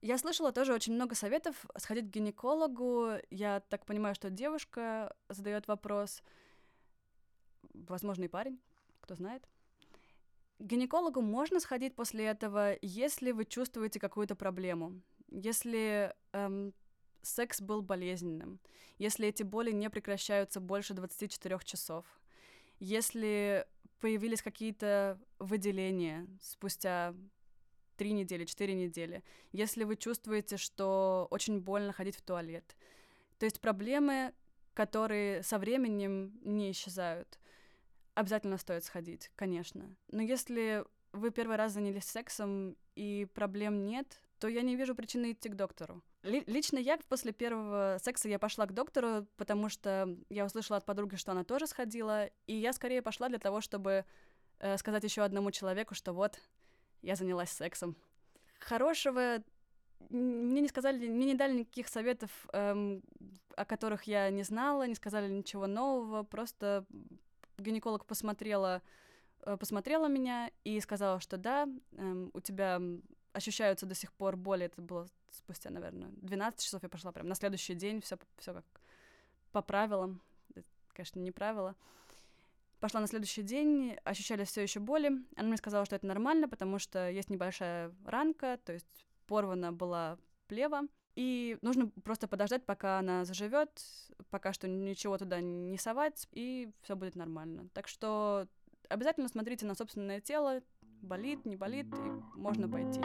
Я 0.00 0.18
слышала 0.18 0.52
тоже 0.52 0.72
очень 0.72 0.94
много 0.94 1.16
советов 1.16 1.66
сходить 1.76 2.06
к 2.06 2.14
гинекологу. 2.14 3.14
Я 3.30 3.58
так 3.58 3.84
понимаю, 3.86 4.14
что 4.14 4.30
девушка 4.30 5.16
задает 5.28 5.66
вопрос, 5.66 6.22
возможно, 7.72 8.22
и 8.22 8.28
парень, 8.28 8.60
кто 9.00 9.16
знает. 9.16 9.48
К 10.64 10.66
гинекологу 10.66 11.20
можно 11.20 11.60
сходить 11.60 11.94
после 11.94 12.24
этого, 12.24 12.78
если 12.80 13.32
вы 13.32 13.44
чувствуете 13.44 14.00
какую-то 14.00 14.34
проблему, 14.34 15.02
если 15.30 16.14
эм, 16.32 16.72
секс 17.20 17.60
был 17.60 17.82
болезненным, 17.82 18.58
если 18.96 19.28
эти 19.28 19.42
боли 19.42 19.72
не 19.72 19.90
прекращаются 19.90 20.60
больше 20.60 20.94
24 20.94 21.58
часов, 21.64 22.06
если 22.80 23.66
появились 24.00 24.40
какие-то 24.40 25.20
выделения 25.38 26.26
спустя 26.40 27.14
три 27.98 28.12
недели, 28.12 28.46
четыре 28.46 28.72
недели, 28.72 29.22
если 29.52 29.84
вы 29.84 29.96
чувствуете, 29.96 30.56
что 30.56 31.28
очень 31.30 31.60
больно 31.60 31.92
ходить 31.92 32.16
в 32.16 32.22
туалет. 32.22 32.74
То 33.38 33.44
есть 33.44 33.60
проблемы, 33.60 34.32
которые 34.72 35.42
со 35.42 35.58
временем 35.58 36.32
не 36.42 36.70
исчезают. 36.70 37.38
Обязательно 38.14 38.58
стоит 38.58 38.84
сходить, 38.84 39.30
конечно. 39.36 39.96
Но 40.08 40.22
если 40.22 40.84
вы 41.12 41.30
первый 41.30 41.56
раз 41.56 41.72
занялись 41.72 42.04
сексом 42.04 42.76
и 42.94 43.26
проблем 43.34 43.84
нет, 43.84 44.20
то 44.38 44.48
я 44.48 44.62
не 44.62 44.76
вижу 44.76 44.94
причины 44.94 45.32
идти 45.32 45.48
к 45.48 45.54
доктору. 45.54 46.02
лично 46.22 46.78
я 46.78 46.98
после 47.08 47.32
первого 47.32 47.98
секса 48.02 48.28
я 48.28 48.38
пошла 48.38 48.66
к 48.66 48.74
доктору, 48.74 49.26
потому 49.36 49.68
что 49.68 50.16
я 50.28 50.44
услышала 50.44 50.78
от 50.78 50.84
подруги, 50.84 51.16
что 51.16 51.32
она 51.32 51.44
тоже 51.44 51.66
сходила, 51.66 52.26
и 52.46 52.54
я 52.54 52.72
скорее 52.72 53.02
пошла 53.02 53.28
для 53.28 53.38
того, 53.38 53.60
чтобы 53.60 54.04
э, 54.58 54.76
сказать 54.76 55.04
еще 55.04 55.22
одному 55.22 55.50
человеку, 55.50 55.94
что 55.94 56.12
вот 56.12 56.38
я 57.02 57.16
занялась 57.16 57.50
сексом. 57.50 57.96
Хорошего 58.58 59.42
мне 60.10 60.60
не 60.60 60.68
сказали, 60.68 61.08
мне 61.08 61.26
не 61.26 61.34
дали 61.34 61.60
никаких 61.60 61.88
советов, 61.88 62.30
эм, 62.52 63.02
о 63.56 63.64
которых 63.64 64.04
я 64.04 64.30
не 64.30 64.42
знала, 64.42 64.86
не 64.86 64.94
сказали 64.94 65.30
ничего 65.30 65.66
нового, 65.66 66.22
просто 66.22 66.84
гинеколог 67.58 68.04
посмотрела, 68.06 68.82
э, 69.42 69.56
посмотрела 69.56 70.08
меня 70.08 70.50
и 70.64 70.80
сказала, 70.80 71.20
что 71.20 71.36
да, 71.36 71.68
эм, 71.92 72.30
у 72.34 72.40
тебя 72.40 72.80
ощущаются 73.32 73.86
до 73.86 73.94
сих 73.94 74.12
пор 74.12 74.36
боли, 74.36 74.66
это 74.66 74.80
было 74.80 75.08
спустя, 75.30 75.70
наверное, 75.70 76.10
12 76.22 76.60
часов 76.62 76.82
я 76.82 76.88
пошла 76.88 77.12
прям 77.12 77.26
на 77.26 77.34
следующий 77.34 77.74
день, 77.74 78.00
все 78.00 78.16
все 78.38 78.54
как 78.54 78.64
по 79.52 79.62
правилам, 79.62 80.20
это, 80.54 80.66
конечно, 80.92 81.20
не 81.20 81.30
правила. 81.30 81.76
Пошла 82.80 83.00
на 83.00 83.06
следующий 83.06 83.42
день, 83.42 83.96
ощущали 84.04 84.44
все 84.44 84.62
еще 84.62 84.78
боли. 84.78 85.10
Она 85.36 85.48
мне 85.48 85.56
сказала, 85.56 85.86
что 85.86 85.96
это 85.96 86.06
нормально, 86.06 86.48
потому 86.48 86.78
что 86.78 87.08
есть 87.08 87.30
небольшая 87.30 87.92
ранка, 88.04 88.58
то 88.64 88.72
есть 88.72 89.06
порвана 89.26 89.72
была 89.72 90.18
плева. 90.48 90.82
И 91.14 91.58
нужно 91.62 91.88
просто 92.02 92.26
подождать, 92.26 92.64
пока 92.64 92.98
она 92.98 93.24
заживет, 93.24 93.70
пока 94.30 94.52
что 94.52 94.66
ничего 94.66 95.16
туда 95.16 95.40
не 95.40 95.78
совать, 95.78 96.28
и 96.32 96.70
все 96.82 96.96
будет 96.96 97.14
нормально. 97.14 97.68
Так 97.72 97.86
что 97.86 98.48
обязательно 98.88 99.28
смотрите 99.28 99.64
на 99.64 99.74
собственное 99.74 100.20
тело, 100.20 100.60
болит, 101.02 101.44
не 101.44 101.56
болит, 101.56 101.86
и 101.86 102.38
можно 102.38 102.68
пойти. 102.68 103.00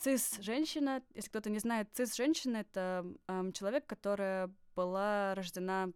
Цис-женщина, 0.00 1.02
если 1.14 1.30
кто-то 1.30 1.48
не 1.48 1.60
знает, 1.60 1.88
цис-женщина— 1.94 2.56
это 2.58 3.06
эм, 3.26 3.52
человек, 3.52 3.86
которая 3.86 4.50
была 4.76 5.34
рождена 5.34 5.88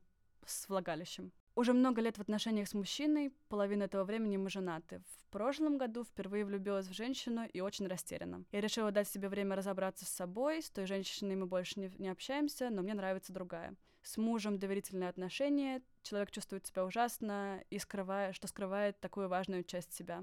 с 0.46 0.66
влагалищем. 0.68 1.30
Уже 1.58 1.72
много 1.72 2.00
лет 2.00 2.16
в 2.16 2.20
отношениях 2.20 2.68
с 2.68 2.74
мужчиной, 2.74 3.32
половину 3.48 3.82
этого 3.82 4.04
времени 4.04 4.36
мы 4.36 4.48
женаты. 4.48 5.02
В 5.18 5.32
прошлом 5.32 5.76
году 5.76 6.04
впервые 6.04 6.44
влюбилась 6.44 6.86
в 6.86 6.92
женщину 6.92 7.48
и 7.52 7.60
очень 7.60 7.88
растеряна. 7.88 8.44
Я 8.52 8.60
решила 8.60 8.92
дать 8.92 9.08
себе 9.08 9.28
время 9.28 9.56
разобраться 9.56 10.04
с 10.04 10.08
собой, 10.08 10.62
с 10.62 10.70
той 10.70 10.86
женщиной 10.86 11.34
мы 11.34 11.46
больше 11.46 11.80
не, 11.80 11.90
не 11.98 12.10
общаемся, 12.10 12.70
но 12.70 12.82
мне 12.82 12.94
нравится 12.94 13.32
другая. 13.32 13.74
С 14.04 14.18
мужем 14.18 14.60
доверительные 14.60 15.08
отношения, 15.08 15.82
человек 16.04 16.30
чувствует 16.30 16.64
себя 16.64 16.84
ужасно 16.84 17.60
и 17.70 17.80
скрывая, 17.80 18.32
что 18.32 18.46
скрывает 18.46 19.00
такую 19.00 19.28
важную 19.28 19.64
часть 19.64 19.92
себя. 19.92 20.22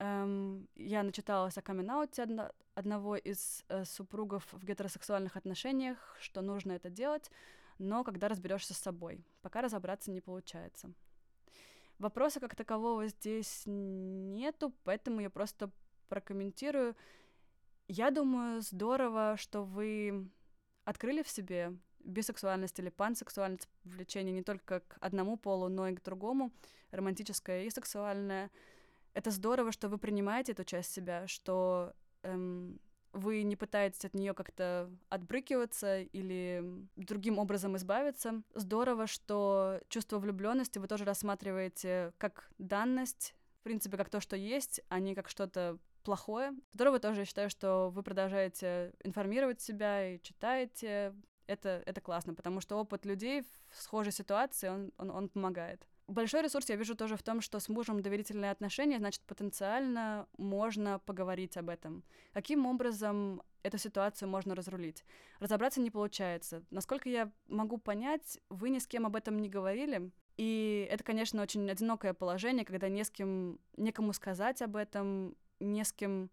Эм, 0.00 0.66
я 0.74 1.04
начиталась 1.04 1.56
о 1.58 1.62
камин 1.62 1.92
одно, 1.92 2.50
одного 2.74 3.14
из 3.14 3.64
э, 3.68 3.84
супругов 3.84 4.44
в 4.50 4.64
гетеросексуальных 4.64 5.36
отношениях, 5.36 6.16
что 6.18 6.40
нужно 6.40 6.72
это 6.72 6.90
делать, 6.90 7.30
но 7.78 8.04
когда 8.04 8.28
разберешься 8.28 8.74
с 8.74 8.78
собой, 8.78 9.24
пока 9.42 9.62
разобраться 9.62 10.10
не 10.10 10.20
получается. 10.20 10.92
Вопроса 11.98 12.38
как 12.38 12.54
такового 12.54 13.08
здесь 13.08 13.64
нету, 13.66 14.72
поэтому 14.84 15.20
я 15.20 15.30
просто 15.30 15.70
прокомментирую. 16.08 16.94
Я 17.88 18.10
думаю, 18.10 18.60
здорово, 18.60 19.36
что 19.36 19.64
вы 19.64 20.30
открыли 20.84 21.22
в 21.22 21.28
себе 21.28 21.76
бисексуальность 22.00 22.78
или 22.78 22.88
пансексуальность 22.88 23.68
влечение 23.84 24.32
не 24.32 24.42
только 24.42 24.80
к 24.80 24.96
одному 25.00 25.36
полу, 25.36 25.68
но 25.68 25.88
и 25.88 25.94
к 25.94 26.02
другому, 26.02 26.52
романтическое 26.90 27.64
и 27.64 27.70
сексуальное. 27.70 28.50
Это 29.14 29.30
здорово, 29.30 29.72
что 29.72 29.88
вы 29.88 29.98
принимаете 29.98 30.52
эту 30.52 30.64
часть 30.64 30.92
себя, 30.92 31.26
что 31.26 31.92
эм, 32.22 32.78
вы 33.18 33.42
не 33.42 33.56
пытаетесь 33.56 34.04
от 34.04 34.14
нее 34.14 34.34
как-то 34.34 34.90
отбрыкиваться 35.08 36.00
или 36.00 36.64
другим 36.96 37.38
образом 37.38 37.76
избавиться. 37.76 38.42
Здорово, 38.54 39.06
что 39.06 39.80
чувство 39.88 40.18
влюбленности 40.18 40.78
вы 40.78 40.86
тоже 40.86 41.04
рассматриваете 41.04 42.12
как 42.18 42.50
данность, 42.58 43.34
в 43.60 43.64
принципе, 43.64 43.96
как 43.96 44.08
то, 44.08 44.20
что 44.20 44.36
есть, 44.36 44.80
а 44.88 44.98
не 44.98 45.14
как 45.14 45.28
что-то 45.28 45.78
плохое. 46.02 46.52
Здорово 46.72 47.00
тоже, 47.00 47.20
я 47.20 47.24
считаю, 47.26 47.50
что 47.50 47.90
вы 47.90 48.02
продолжаете 48.02 48.94
информировать 49.04 49.60
себя 49.60 50.14
и 50.14 50.22
читаете. 50.22 51.14
Это, 51.46 51.82
это 51.86 52.00
классно, 52.00 52.34
потому 52.34 52.60
что 52.60 52.76
опыт 52.76 53.04
людей 53.04 53.42
в 53.42 53.82
схожей 53.82 54.12
ситуации, 54.12 54.68
он, 54.68 54.92
он, 54.98 55.10
он 55.10 55.28
помогает. 55.28 55.86
Большой 56.08 56.40
ресурс 56.40 56.70
я 56.70 56.76
вижу 56.76 56.96
тоже 56.96 57.16
в 57.16 57.22
том, 57.22 57.42
что 57.42 57.60
с 57.60 57.68
мужем 57.68 58.00
доверительные 58.00 58.50
отношения, 58.50 58.98
значит, 58.98 59.20
потенциально 59.26 60.26
можно 60.38 60.98
поговорить 61.00 61.58
об 61.58 61.68
этом. 61.68 62.02
Каким 62.32 62.64
образом 62.64 63.42
эту 63.62 63.76
ситуацию 63.76 64.26
можно 64.30 64.54
разрулить? 64.54 65.04
Разобраться 65.38 65.82
не 65.82 65.90
получается. 65.90 66.64
Насколько 66.70 67.10
я 67.10 67.30
могу 67.46 67.76
понять, 67.76 68.40
вы 68.48 68.70
ни 68.70 68.78
с 68.78 68.86
кем 68.86 69.04
об 69.04 69.16
этом 69.16 69.38
не 69.38 69.50
говорили, 69.50 70.10
и 70.38 70.88
это, 70.90 71.04
конечно, 71.04 71.42
очень 71.42 71.70
одинокое 71.70 72.14
положение, 72.14 72.64
когда 72.64 72.88
не 72.88 73.04
с 73.04 73.10
кем, 73.10 73.58
некому 73.76 74.14
сказать 74.14 74.62
об 74.62 74.76
этом, 74.76 75.36
не 75.60 75.84
с 75.84 75.92
кем 75.92 76.30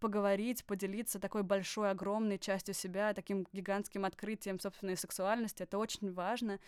поговорить, 0.00 0.64
поделиться 0.64 1.18
такой 1.18 1.42
большой, 1.42 1.90
огромной 1.90 2.38
частью 2.38 2.74
себя, 2.74 3.12
таким 3.14 3.46
гигантским 3.52 4.04
открытием 4.04 4.60
собственной 4.60 4.96
сексуальности. 4.96 5.62
Это 5.64 5.76
очень 5.76 6.12
важно. 6.12 6.60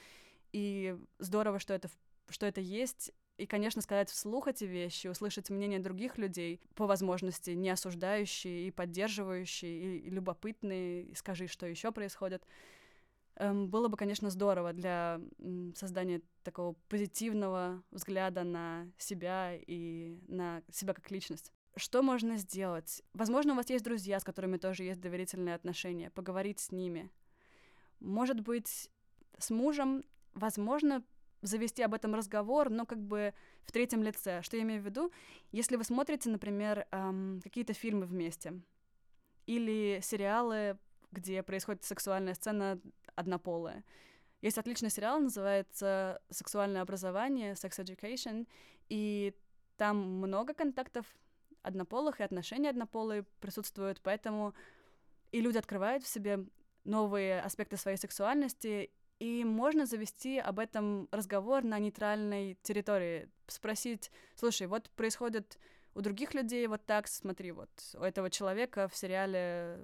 И 0.53 0.97
здорово, 1.19 1.59
что 1.59 1.75
это, 1.75 1.89
что 2.29 2.47
это 2.47 2.61
есть. 2.61 3.13
И, 3.37 3.45
конечно, 3.45 3.83
сказать 3.83 4.11
вслух 4.11 4.49
эти 4.49 4.65
вещи, 4.65 5.09
услышать 5.09 5.51
мнение 5.51 5.79
других 5.79 6.17
людей, 6.17 6.61
по 6.75 6.87
возможности 6.87 7.51
не 7.51 7.69
осуждающие 7.69 8.69
и 8.69 8.71
поддерживающие, 8.71 9.99
и, 9.99 10.11
любопытные, 10.11 11.05
и 11.05 11.15
скажи, 11.15 11.47
что 11.47 11.67
еще 11.67 11.93
происходит. 11.93 12.47
Эм, 13.37 13.69
было 13.69 13.89
бы, 13.89 13.99
конечно, 13.99 14.31
здорово 14.31 14.73
для 14.73 15.21
создания 15.75 16.23
такого 16.43 16.75
позитивного 16.89 17.83
взгляда 17.91 18.45
на 18.45 18.91
себя 18.97 19.53
и 19.55 20.19
на 20.29 20.63
себя 20.73 20.95
как 20.95 21.11
личность. 21.11 21.53
Что 21.77 22.03
можно 22.03 22.39
сделать? 22.39 23.03
Возможно, 23.13 23.53
у 23.53 23.57
вас 23.57 23.69
есть 23.69 23.85
друзья, 23.85 24.19
с 24.19 24.25
которыми 24.25 24.57
тоже 24.57 24.85
есть 24.85 25.01
доверительные 25.01 25.55
отношения, 25.55 26.09
поговорить 26.09 26.59
с 26.59 26.73
ними. 26.73 27.11
Может 28.01 28.41
быть, 28.41 28.91
с 29.39 29.51
мужем 29.51 30.03
возможно, 30.37 31.03
завести 31.43 31.83
об 31.83 31.95
этом 31.95 32.15
разговор, 32.15 32.71
но 32.71 32.87
как 32.87 32.99
бы 32.99 33.35
в 33.65 33.73
третьем 33.73 34.03
лице. 34.03 34.43
Что 34.43 34.57
я 34.57 34.63
имею 34.63 34.83
в 34.83 34.85
виду? 34.85 35.13
Если 35.53 35.77
вы 35.77 35.85
смотрите, 35.85 36.31
например, 36.31 36.87
эм, 36.91 37.41
какие-то 37.43 37.73
фильмы 37.73 38.07
вместе 38.07 38.61
или 39.47 40.01
сериалы, 40.03 40.79
где 41.13 41.43
происходит 41.43 41.85
сексуальная 41.85 42.35
сцена 42.35 42.81
однополая. 43.15 43.85
Есть 44.43 44.59
отличный 44.59 44.91
сериал, 44.91 45.21
называется 45.21 46.21
«Сексуальное 46.31 46.83
образование», 46.83 47.55
«Sex 47.55 47.79
Education», 47.79 48.47
и 48.89 49.35
там 49.77 49.97
много 49.97 50.53
контактов 50.53 51.07
однополых, 51.63 52.21
и 52.21 52.23
отношения 52.23 52.71
однополые 52.71 53.25
присутствуют, 53.41 54.01
поэтому 54.03 54.55
и 55.33 55.41
люди 55.41 55.59
открывают 55.59 56.05
в 56.05 56.09
себе 56.09 56.45
новые 56.85 57.41
аспекты 57.41 57.77
своей 57.77 57.97
сексуальности, 57.97 58.91
и 59.19 59.45
можно 59.45 59.87
завести 59.87 60.39
об 60.39 60.59
этом 60.59 61.09
разговор 61.11 61.65
на 61.65 61.79
нейтральной 61.79 62.59
территории. 62.63 63.29
Спросить, 63.47 64.11
слушай, 64.35 64.67
вот 64.67 64.91
происходит 64.91 65.59
у 65.95 66.03
других 66.03 66.35
людей 66.35 66.67
вот 66.67 66.85
так, 66.85 67.09
смотри, 67.09 67.53
вот 67.53 67.71
у 67.95 68.03
этого 68.03 68.29
человека 68.29 68.87
в 68.89 68.95
сериале 68.95 69.81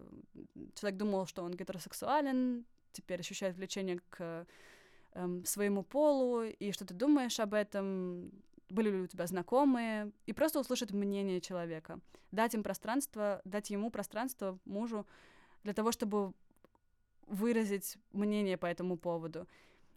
человек 0.74 0.98
думал, 0.98 1.26
что 1.26 1.42
он 1.42 1.54
гетеросексуален, 1.54 2.66
теперь 2.92 3.20
ощущает 3.20 3.56
влечение 3.56 3.98
к 4.10 4.46
эм, 5.14 5.44
своему 5.46 5.82
полу, 5.82 6.42
и 6.42 6.72
что 6.72 6.84
ты 6.84 6.92
думаешь 6.92 7.40
об 7.40 7.54
этом, 7.54 8.30
были 8.68 8.90
ли 8.90 9.00
у 9.00 9.06
тебя 9.06 9.26
знакомые, 9.26 10.12
и 10.26 10.34
просто 10.34 10.60
услышать 10.60 10.92
мнение 10.92 11.40
человека, 11.40 11.98
дать 12.30 12.54
им 12.54 12.62
пространство, 12.62 13.40
дать 13.44 13.70
ему 13.70 13.90
пространство, 13.90 14.58
мужу, 14.66 15.06
для 15.64 15.72
того, 15.72 15.92
чтобы 15.92 16.34
выразить 17.26 17.96
мнение 18.12 18.56
по 18.56 18.66
этому 18.66 18.96
поводу. 18.96 19.46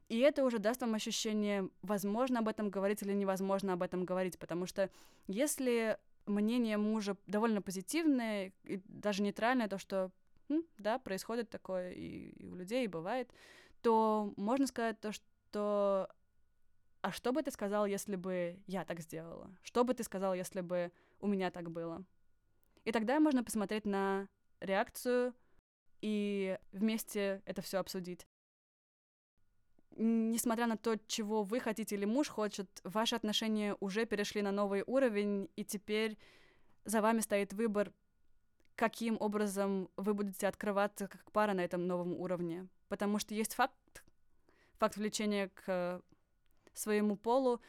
И 0.08 0.20
это 0.20 0.44
уже 0.44 0.60
даст 0.60 0.82
вам 0.82 0.94
ощущение, 0.94 1.70
возможно 1.82 2.40
об 2.40 2.48
этом 2.48 2.70
говорить 2.70 3.02
или 3.02 3.14
невозможно 3.14 3.74
об 3.74 3.82
этом 3.82 4.06
говорить, 4.06 4.38
потому 4.38 4.66
что 4.68 4.90
если 5.28 5.98
мнение 6.28 6.78
мужа 6.78 7.18
довольно 7.28 7.62
позитивное 7.62 8.52
и 8.64 8.82
даже 8.88 9.24
нейтральное, 9.24 9.68
то 9.68 9.78
что 9.78 10.12
м, 10.50 10.64
да, 10.78 11.00
происходит 11.00 11.50
такое 11.50 11.92
и, 11.92 12.30
и 12.38 12.46
у 12.46 12.56
людей, 12.56 12.86
и 12.86 12.90
бывает, 12.90 13.32
то 13.82 14.32
можно 14.38 14.68
сказать 14.68 15.00
то, 15.00 15.12
что 15.12 16.10
а 17.02 17.12
что 17.12 17.32
бы 17.32 17.44
ты 17.44 17.52
сказал, 17.52 17.86
если 17.86 18.16
бы 18.16 18.58
я 18.66 18.84
так 18.84 19.00
сделала? 19.00 19.56
Что 19.62 19.84
бы 19.84 19.94
ты 19.94 20.04
сказал, 20.04 20.34
если 20.34 20.62
бы 20.62 20.92
у 21.20 21.28
меня 21.28 21.52
так 21.52 21.70
было? 21.70 22.04
И 22.84 22.92
тогда 22.92 23.20
можно 23.20 23.44
посмотреть 23.44 23.86
на 23.86 24.28
реакцию 24.60 25.36
и 26.02 26.58
вместе 26.72 27.42
это 27.46 27.62
все 27.62 27.80
обсудить. 27.80 28.28
Несмотря 29.98 30.68
на 30.68 30.76
то, 30.76 30.98
чего 31.08 31.44
вы 31.44 31.60
хотите 31.60 31.96
или 31.96 32.06
муж 32.06 32.28
хочет, 32.28 32.68
ваши 32.84 33.16
отношения 33.16 33.78
уже 33.80 34.06
перешли 34.06 34.42
на 34.42 34.52
новый 34.52 34.84
уровень, 34.86 35.50
и 35.56 35.64
теперь 35.64 36.18
за 36.84 37.02
вами 37.02 37.22
стоит 37.22 37.54
выбор, 37.54 37.94
каким 38.76 39.16
образом 39.20 39.90
вы 39.96 40.14
будете 40.14 40.48
открываться 40.48 41.08
как 41.08 41.32
пара 41.32 41.54
на 41.54 41.62
этом 41.62 41.88
новом 41.88 42.14
уровне. 42.14 42.68
Потому 42.90 43.20
что 43.20 43.34
есть 43.34 43.54
факт, 43.54 44.04
факт 44.74 44.98
влечения 44.98 45.50
к 45.50 46.02
своему 46.74 47.16
полу, 47.16 47.62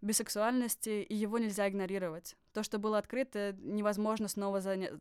бисексуальности, 0.00 1.02
и 1.02 1.14
его 1.14 1.38
нельзя 1.38 1.68
игнорировать. 1.68 2.36
То, 2.52 2.62
что 2.62 2.78
было 2.78 2.98
открыто, 2.98 3.56
невозможно 3.58 4.28
снова 4.28 4.60
заня- 4.60 4.98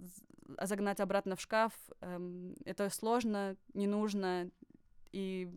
загнать 0.59 0.99
обратно 0.99 1.35
в 1.35 1.41
шкаф. 1.41 1.73
Эм, 2.01 2.55
это 2.65 2.89
сложно, 2.89 3.55
не 3.73 3.87
нужно, 3.87 4.49
и 5.11 5.49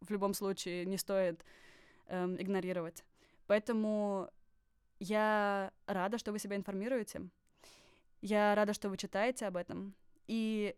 в 0.00 0.10
любом 0.10 0.34
случае 0.34 0.84
не 0.84 0.96
стоит 0.98 1.44
эм, 2.06 2.40
игнорировать. 2.40 3.04
Поэтому 3.46 4.30
я 4.98 5.72
рада, 5.86 6.18
что 6.18 6.32
вы 6.32 6.38
себя 6.38 6.56
информируете. 6.56 7.28
Я 8.20 8.54
рада, 8.54 8.72
что 8.72 8.88
вы 8.88 8.96
читаете 8.96 9.46
об 9.46 9.56
этом. 9.56 9.94
И 10.26 10.74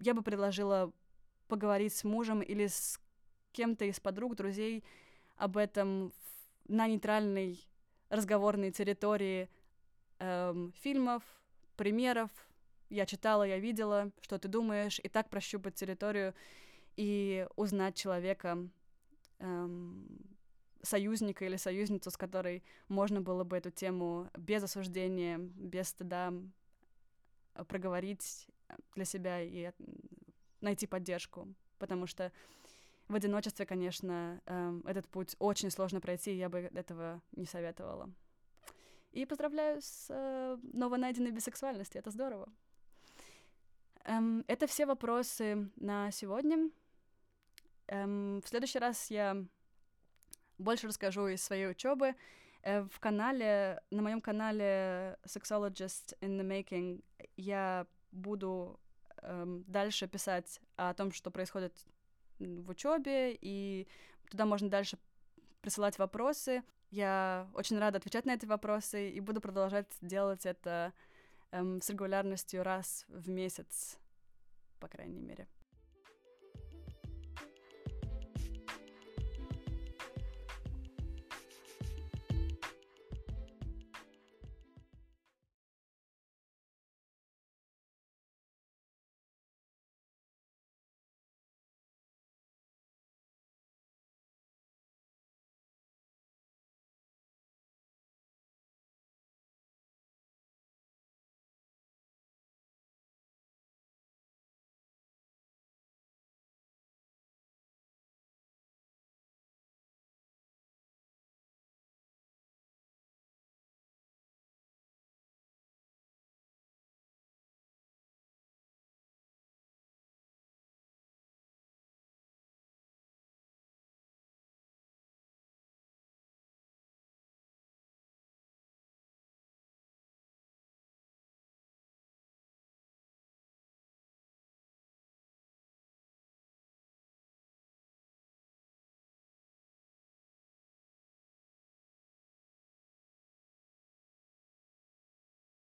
я 0.00 0.14
бы 0.14 0.22
предложила 0.22 0.92
поговорить 1.48 1.94
с 1.94 2.04
мужем 2.04 2.40
или 2.40 2.66
с 2.66 3.00
кем-то 3.52 3.84
из 3.84 4.00
подруг, 4.00 4.36
друзей 4.36 4.84
об 5.36 5.56
этом 5.56 6.12
на 6.68 6.86
нейтральной 6.86 7.58
разговорной 8.08 8.70
территории 8.70 9.48
эм, 10.18 10.72
фильмов, 10.80 11.22
примеров. 11.80 12.30
Я 12.90 13.06
читала, 13.06 13.42
я 13.42 13.58
видела, 13.58 14.10
что 14.20 14.38
ты 14.38 14.48
думаешь, 14.48 15.00
и 15.02 15.08
так 15.08 15.30
прощупать 15.30 15.76
территорию 15.76 16.34
и 16.96 17.46
узнать 17.56 17.94
человека, 17.94 18.68
эм, 19.38 20.06
союзника 20.82 21.46
или 21.46 21.56
союзницу, 21.56 22.10
с 22.10 22.18
которой 22.18 22.62
можно 22.88 23.22
было 23.22 23.44
бы 23.44 23.56
эту 23.56 23.70
тему 23.70 24.28
без 24.36 24.62
осуждения, 24.62 25.38
без 25.38 25.88
стыда 25.88 26.34
проговорить 27.66 28.46
для 28.94 29.06
себя 29.06 29.40
и 29.40 29.72
найти 30.60 30.86
поддержку, 30.86 31.48
потому 31.78 32.06
что 32.06 32.30
в 33.08 33.14
одиночестве, 33.14 33.64
конечно, 33.64 34.42
эм, 34.44 34.82
этот 34.86 35.08
путь 35.08 35.34
очень 35.38 35.70
сложно 35.70 36.02
пройти, 36.02 36.32
и 36.32 36.36
я 36.36 36.50
бы 36.50 36.58
этого 36.58 37.22
не 37.32 37.46
советовала. 37.46 38.10
И 39.12 39.26
поздравляю 39.26 39.80
с 39.82 40.06
э, 40.08 40.56
новонайденной 40.72 41.32
бисексуальностью, 41.32 41.98
это 41.98 42.10
здорово. 42.10 42.48
Эм, 44.04 44.44
это 44.46 44.66
все 44.66 44.86
вопросы 44.86 45.68
на 45.76 46.10
сегодня. 46.12 46.70
Эм, 47.88 48.40
в 48.40 48.48
следующий 48.48 48.78
раз 48.78 49.10
я 49.10 49.44
больше 50.58 50.86
расскажу 50.86 51.26
из 51.26 51.42
своей 51.42 51.68
учебы. 51.68 52.14
Э, 52.62 52.82
в 52.82 53.00
канале, 53.00 53.82
на 53.90 54.02
моем 54.02 54.20
канале 54.20 55.18
Sexologist 55.24 56.16
in 56.20 56.38
the 56.38 56.46
Making 56.46 57.02
я 57.36 57.86
буду 58.12 58.78
эм, 59.22 59.64
дальше 59.66 60.06
писать 60.06 60.60
о 60.76 60.94
том, 60.94 61.10
что 61.10 61.32
происходит 61.32 61.74
в 62.38 62.70
учебе, 62.70 63.36
и 63.40 63.88
туда 64.30 64.46
можно 64.46 64.70
дальше 64.70 64.98
присылать 65.60 65.98
вопросы. 65.98 66.62
Я 66.90 67.48
очень 67.54 67.78
рада 67.78 67.98
отвечать 67.98 68.26
на 68.26 68.34
эти 68.34 68.46
вопросы 68.46 69.10
и 69.10 69.20
буду 69.20 69.40
продолжать 69.40 69.86
делать 70.00 70.44
это 70.44 70.92
эм, 71.52 71.80
с 71.80 71.88
регулярностью 71.88 72.64
раз 72.64 73.04
в 73.08 73.28
месяц, 73.28 73.96
по 74.80 74.88
крайней 74.88 75.20
мере. 75.20 75.46